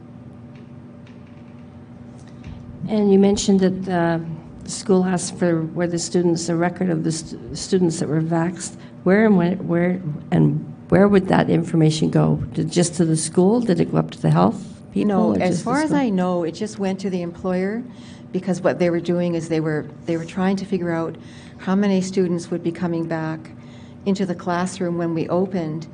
And 2.88 3.12
you 3.12 3.18
mentioned 3.18 3.58
that 3.58 3.87
the 3.87 4.70
school 4.70 5.04
asked 5.04 5.37
for 5.37 5.62
where 5.62 5.88
the 5.88 5.98
students, 5.98 6.48
a 6.48 6.54
record 6.54 6.90
of 6.90 7.02
the 7.02 7.11
st- 7.11 7.58
students 7.58 7.98
that 7.98 8.08
were 8.08 8.20
vaxxed. 8.20 8.76
Where 9.02 9.26
and 9.26 9.37
when, 9.37 9.66
where 9.66 10.00
and 10.30 10.76
where 10.90 11.08
would 11.08 11.26
that 11.26 11.50
information 11.50 12.08
go? 12.08 12.37
Did, 12.52 12.70
just 12.70 12.94
to 12.98 13.04
the 13.04 13.16
school? 13.16 13.61
Did 13.61 13.80
it 13.80 13.90
go 13.90 13.98
up 13.98 14.12
to 14.12 14.22
the 14.22 14.30
health 14.30 14.64
people? 14.92 15.08
No, 15.08 15.34
as 15.34 15.61
far 15.61 15.80
as? 15.80 15.92
I 15.92 16.08
know, 16.08 16.44
it 16.44 16.52
just 16.52 16.78
went 16.78 17.00
to 17.00 17.11
the 17.11 17.22
employer 17.22 17.82
because 18.30 18.61
what 18.61 18.78
they 18.78 18.90
were 18.90 19.00
doing 19.00 19.34
is 19.34 19.48
they 19.48 19.58
were 19.58 19.88
they 20.06 20.16
were 20.16 20.24
trying 20.24 20.54
to 20.54 20.64
figure 20.64 20.92
out 20.92 21.16
how 21.56 21.74
many 21.74 22.00
students 22.00 22.48
would 22.52 22.62
be 22.62 22.70
coming 22.70 23.08
back 23.08 23.50
into 24.04 24.26
the 24.26 24.34
classroom 24.34 24.98
when 24.98 25.14
we 25.14 25.28
opened. 25.28 25.87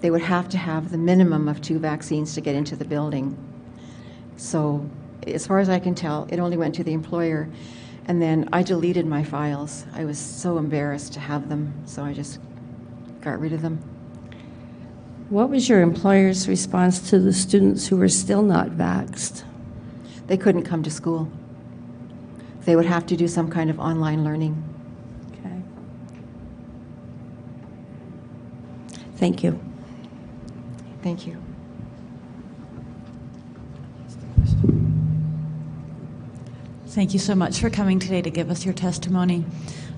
They 0.00 0.10
would 0.10 0.22
have 0.22 0.48
to 0.50 0.58
have 0.58 0.90
the 0.90 0.98
minimum 0.98 1.48
of 1.48 1.60
two 1.60 1.78
vaccines 1.78 2.34
to 2.34 2.40
get 2.40 2.54
into 2.54 2.76
the 2.76 2.84
building. 2.84 3.36
So, 4.36 4.88
as 5.26 5.46
far 5.46 5.58
as 5.58 5.68
I 5.68 5.78
can 5.78 5.94
tell, 5.94 6.28
it 6.30 6.38
only 6.38 6.56
went 6.56 6.74
to 6.76 6.84
the 6.84 6.92
employer. 6.92 7.48
And 8.06 8.22
then 8.22 8.48
I 8.52 8.62
deleted 8.62 9.06
my 9.06 9.24
files. 9.24 9.84
I 9.92 10.04
was 10.04 10.18
so 10.18 10.58
embarrassed 10.58 11.12
to 11.14 11.20
have 11.20 11.48
them, 11.48 11.74
so 11.86 12.04
I 12.04 12.12
just 12.12 12.38
got 13.20 13.40
rid 13.40 13.52
of 13.52 13.62
them. 13.62 13.78
What 15.28 15.50
was 15.50 15.68
your 15.68 15.80
employer's 15.80 16.46
response 16.46 17.10
to 17.10 17.18
the 17.18 17.32
students 17.32 17.88
who 17.88 17.96
were 17.96 18.08
still 18.08 18.42
not 18.42 18.68
vaxxed? 18.68 19.42
They 20.28 20.36
couldn't 20.36 20.62
come 20.62 20.84
to 20.84 20.90
school. 20.90 21.28
They 22.64 22.76
would 22.76 22.86
have 22.86 23.06
to 23.06 23.16
do 23.16 23.26
some 23.26 23.50
kind 23.50 23.68
of 23.68 23.80
online 23.80 24.22
learning. 24.22 24.62
Okay. 25.32 25.62
Thank 29.16 29.42
you. 29.42 29.58
Thank 31.02 31.26
you. 31.26 31.42
Thank 36.88 37.12
you 37.12 37.18
so 37.18 37.34
much 37.34 37.60
for 37.60 37.68
coming 37.68 37.98
today 37.98 38.22
to 38.22 38.30
give 38.30 38.50
us 38.50 38.64
your 38.64 38.74
testimony. 38.74 39.44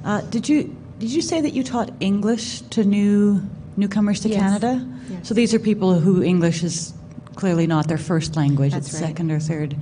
Uh, 0.05 0.21
did 0.23 0.49
you 0.49 0.77
did 0.99 1.11
you 1.11 1.23
say 1.23 1.41
that 1.41 1.53
you 1.53 1.63
taught 1.63 1.91
English 2.01 2.61
to 2.71 2.83
new 2.83 3.41
newcomers 3.77 4.21
to 4.21 4.29
Yes. 4.29 4.41
Canada? 4.41 4.87
Yes. 5.09 5.29
So 5.29 5.35
these 5.35 5.55
are 5.55 5.61
people 5.61 6.01
who 6.01 6.23
English 6.23 6.65
is 6.65 6.93
clearly 7.37 7.67
not 7.69 7.87
their 7.87 7.99
first 7.99 8.35
language; 8.37 8.73
That's 8.73 8.89
it's 8.89 9.01
right. 9.01 9.09
second 9.09 9.31
or 9.31 9.39
third. 9.39 9.77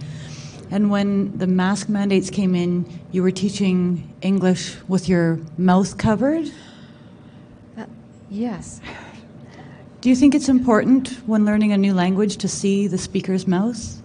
And 0.71 0.91
when 0.91 1.37
the 1.39 1.47
mask 1.47 1.89
mandates 1.89 2.29
came 2.29 2.55
in, 2.55 2.85
you 3.13 3.23
were 3.23 3.31
teaching 3.31 4.13
English 4.21 4.77
with 4.89 5.09
your 5.09 5.39
mouth 5.57 5.97
covered. 5.97 6.51
Yes. 8.29 8.81
Do 10.03 10.11
you 10.11 10.17
think 10.17 10.35
it's 10.35 10.49
important 10.49 11.09
when 11.27 11.47
learning 11.47 11.73
a 11.73 11.79
new 11.79 11.95
language 11.95 12.37
to 12.39 12.49
see 12.49 12.87
the 12.87 12.99
speaker's 12.99 13.47
mouth? 13.47 14.03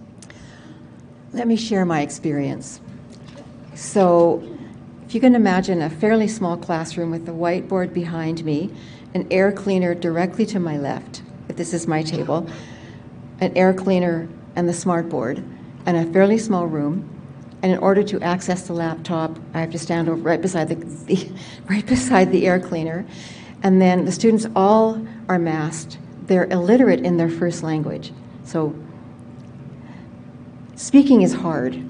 Let 1.32 1.46
me 1.46 1.54
share 1.54 1.84
my 1.84 2.00
experience. 2.00 2.80
So, 3.74 4.42
if 5.06 5.14
you 5.14 5.20
can 5.20 5.34
imagine 5.34 5.82
a 5.82 5.90
fairly 5.90 6.28
small 6.28 6.56
classroom 6.56 7.10
with 7.10 7.28
a 7.28 7.32
whiteboard 7.32 7.92
behind 7.92 8.42
me, 8.42 8.70
an 9.12 9.26
air 9.30 9.52
cleaner 9.52 9.94
directly 9.94 10.46
to 10.46 10.58
my 10.58 10.78
left, 10.78 11.22
if 11.50 11.56
this 11.56 11.74
is 11.74 11.86
my 11.86 12.02
table, 12.02 12.48
an 13.40 13.54
air 13.54 13.74
cleaner 13.74 14.28
and 14.56 14.66
the 14.66 14.72
smart 14.72 15.10
board, 15.10 15.44
and 15.84 15.96
a 15.96 16.10
fairly 16.10 16.38
small 16.38 16.66
room. 16.66 17.08
And 17.62 17.70
in 17.70 17.78
order 17.78 18.02
to 18.02 18.20
access 18.22 18.66
the 18.66 18.72
laptop, 18.72 19.38
I 19.52 19.60
have 19.60 19.70
to 19.72 19.78
stand 19.78 20.08
over 20.08 20.20
right 20.20 20.40
beside 20.40 20.68
the, 20.68 20.76
the 20.76 21.30
right 21.68 21.86
beside 21.86 22.32
the 22.32 22.46
air 22.46 22.58
cleaner. 22.58 23.04
And 23.62 23.80
then 23.80 24.04
the 24.04 24.12
students 24.12 24.46
all 24.56 25.06
are 25.28 25.38
masked. 25.38 25.98
They're 26.26 26.46
illiterate 26.46 27.00
in 27.00 27.16
their 27.16 27.28
first 27.28 27.62
language. 27.62 28.12
So 28.44 28.74
speaking 30.74 31.22
is 31.22 31.32
hard. 31.32 31.82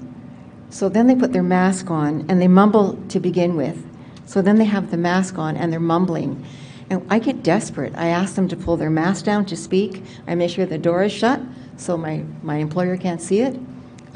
So 0.69 0.89
then 0.89 1.07
they 1.07 1.15
put 1.15 1.33
their 1.33 1.43
mask 1.43 1.91
on 1.91 2.25
and 2.29 2.41
they 2.41 2.47
mumble 2.47 2.97
to 3.09 3.19
begin 3.19 3.55
with. 3.55 3.85
So 4.25 4.41
then 4.41 4.57
they 4.57 4.65
have 4.65 4.91
the 4.91 4.97
mask 4.97 5.37
on 5.37 5.57
and 5.57 5.71
they're 5.71 5.79
mumbling. 5.79 6.45
And 6.89 7.05
I 7.09 7.19
get 7.19 7.43
desperate. 7.43 7.93
I 7.95 8.07
ask 8.07 8.35
them 8.35 8.47
to 8.49 8.55
pull 8.55 8.77
their 8.77 8.89
mask 8.89 9.25
down 9.25 9.45
to 9.45 9.55
speak. 9.55 10.03
I 10.27 10.35
make 10.35 10.51
sure 10.51 10.65
the 10.65 10.77
door 10.77 11.03
is 11.03 11.11
shut 11.11 11.41
so 11.77 11.97
my, 11.97 12.23
my 12.41 12.57
employer 12.57 12.97
can't 12.97 13.21
see 13.21 13.41
it. 13.41 13.59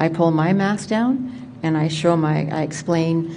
I 0.00 0.08
pull 0.08 0.30
my 0.30 0.52
mask 0.52 0.88
down 0.88 1.56
and 1.62 1.76
I 1.76 1.88
show 1.88 2.16
my, 2.16 2.48
I 2.50 2.62
explain 2.62 3.36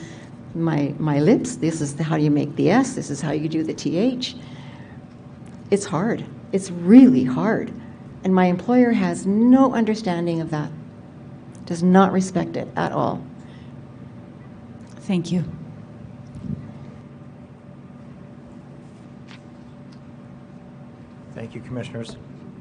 my, 0.56 0.94
my 0.98 1.20
lips. 1.20 1.56
This 1.56 1.82
is 1.82 2.00
how 2.00 2.16
you 2.16 2.32
make 2.32 2.56
the 2.56 2.70
S, 2.70 2.94
this 2.94 3.10
is 3.10 3.22
how 3.22 3.32
you 3.32 3.48
do 3.50 3.64
the 3.64 3.74
TH. 3.74 4.36
It's 5.70 5.86
hard. 5.86 6.26
It's 6.52 6.70
really 6.72 7.24
hard. 7.24 7.72
And 8.24 8.36
my 8.36 8.46
employer 8.46 8.92
has 8.92 9.26
no 9.26 9.74
understanding 9.74 10.42
of 10.42 10.52
that 10.52 10.72
does 11.66 11.82
not 11.82 12.12
respect 12.12 12.58
it 12.58 12.68
at 12.76 12.92
all. 12.92 13.24
Thank 15.02 15.32
you. 15.32 15.44
Thank 21.34 21.56
you, 21.56 21.62
Commissioners. 21.62 22.18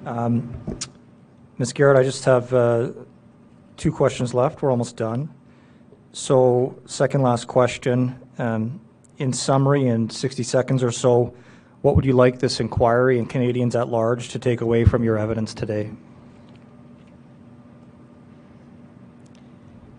Um, 0.07 0.59
Ms. 1.59 1.73
Garrett, 1.73 1.99
I 1.99 2.05
just 2.05 2.25
have 2.25 2.55
uh, 2.55 2.93
two 3.77 3.93
questions 3.93 4.33
left. 4.33 4.63
We're 4.63 4.71
almost 4.71 4.97
done. 4.97 5.29
So, 6.13 6.77
second 6.87 7.23
last 7.23 7.47
question. 7.47 8.19
um, 8.39 8.81
In 9.19 9.33
summary, 9.33 9.87
in 9.87 10.11
60 10.11 10.43
seconds 10.43 10.83
or 10.83 10.91
so, 10.91 11.35
what 11.83 11.95
would 11.95 12.05
you 12.05 12.15
like 12.15 12.41
this 12.41 12.59
inquiry 12.59 13.19
and 13.19 13.29
Canadians 13.29 13.77
at 13.77 13.89
large 13.89 14.31
to 14.31 14.39
take 14.39 14.61
away 14.61 14.85
from 14.85 15.05
your 15.05 15.17
evidence 15.19 15.55
today? 15.55 15.91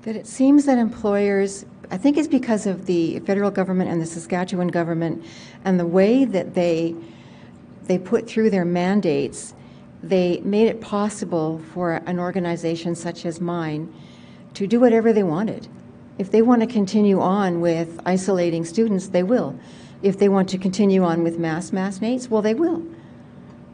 That 0.02 0.16
it 0.16 0.28
seems 0.28 0.66
that 0.66 0.78
employers, 0.78 1.66
I 1.92 1.98
think 1.98 2.18
it's 2.18 2.28
because 2.28 2.66
of 2.66 2.88
the 2.88 3.20
federal 3.22 3.52
government 3.52 3.90
and 3.90 4.02
the 4.02 4.06
Saskatchewan 4.06 4.68
government 4.68 5.24
and 5.64 5.80
the 5.80 5.86
way 5.86 6.26
that 6.26 6.54
they 6.54 6.96
they 7.86 7.98
put 7.98 8.28
through 8.28 8.50
their 8.50 8.64
mandates, 8.64 9.54
they 10.04 10.40
made 10.42 10.68
it 10.68 10.82
possible 10.82 11.60
for 11.74 11.94
an 12.06 12.20
organization 12.20 12.96
such 12.96 13.26
as 13.26 13.42
mine 13.42 13.92
to 14.54 14.68
do 14.68 14.80
whatever 14.80 15.12
they 15.12 15.24
wanted. 15.24 15.68
If 16.18 16.32
they 16.32 16.42
want 16.42 16.62
to 16.62 16.68
continue 16.68 17.20
on 17.20 17.62
with 17.62 18.00
isolating 18.06 18.66
students, 18.66 19.08
they 19.10 19.24
will. 19.24 19.58
If 20.04 20.18
they 20.20 20.30
want 20.30 20.50
to 20.50 20.58
continue 20.58 21.04
on 21.04 21.24
with 21.24 21.40
mass 21.40 21.72
mass 21.72 22.00
nates, 22.00 22.30
well, 22.30 22.42
they 22.42 22.54
will. 22.54 22.84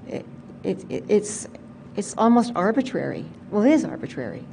It, 0.08 0.26
it, 0.64 0.86
it- 0.90 1.06
it's, 1.08 1.48
it's 1.96 2.14
almost 2.18 2.52
arbitrary. 2.56 3.26
Well, 3.50 3.64
it 3.64 3.72
is 3.72 3.84
arbitrary. 3.84 4.44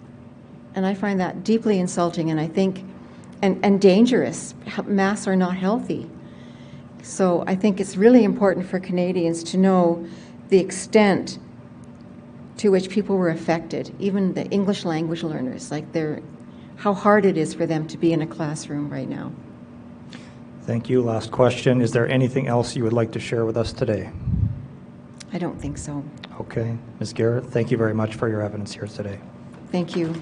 And 0.74 0.86
I 0.86 0.94
find 0.94 1.20
that 1.20 1.44
deeply 1.44 1.78
insulting 1.78 2.30
and 2.30 2.40
I 2.40 2.46
think, 2.48 2.84
and, 3.42 3.62
and 3.64 3.80
dangerous. 3.80 4.54
Masks 4.86 5.28
are 5.28 5.36
not 5.36 5.56
healthy. 5.56 6.10
So 7.02 7.44
I 7.46 7.54
think 7.54 7.80
it's 7.80 7.96
really 7.96 8.24
important 8.24 8.66
for 8.66 8.80
Canadians 8.80 9.44
to 9.44 9.58
know 9.58 10.06
the 10.48 10.58
extent 10.58 11.38
to 12.56 12.70
which 12.70 12.88
people 12.88 13.16
were 13.18 13.28
affected, 13.28 13.94
even 13.98 14.32
the 14.34 14.46
English 14.46 14.84
language 14.84 15.22
learners, 15.22 15.70
like 15.70 15.92
they're, 15.92 16.22
how 16.76 16.94
hard 16.94 17.24
it 17.24 17.36
is 17.36 17.54
for 17.54 17.66
them 17.66 17.86
to 17.88 17.98
be 17.98 18.12
in 18.12 18.22
a 18.22 18.26
classroom 18.26 18.90
right 18.90 19.08
now. 19.08 19.32
Thank 20.62 20.88
you. 20.88 21.02
Last 21.02 21.30
question. 21.30 21.82
Is 21.82 21.92
there 21.92 22.08
anything 22.08 22.46
else 22.46 22.74
you 22.74 22.84
would 22.84 22.92
like 22.92 23.12
to 23.12 23.20
share 23.20 23.44
with 23.44 23.56
us 23.56 23.72
today? 23.72 24.10
I 25.32 25.38
don't 25.38 25.60
think 25.60 25.76
so. 25.78 26.02
Okay. 26.40 26.76
Ms. 27.00 27.12
Garrett, 27.12 27.46
thank 27.46 27.70
you 27.70 27.76
very 27.76 27.94
much 27.94 28.14
for 28.14 28.28
your 28.28 28.40
evidence 28.40 28.72
here 28.72 28.86
today. 28.86 29.18
Thank 29.70 29.96
you. 29.96 30.14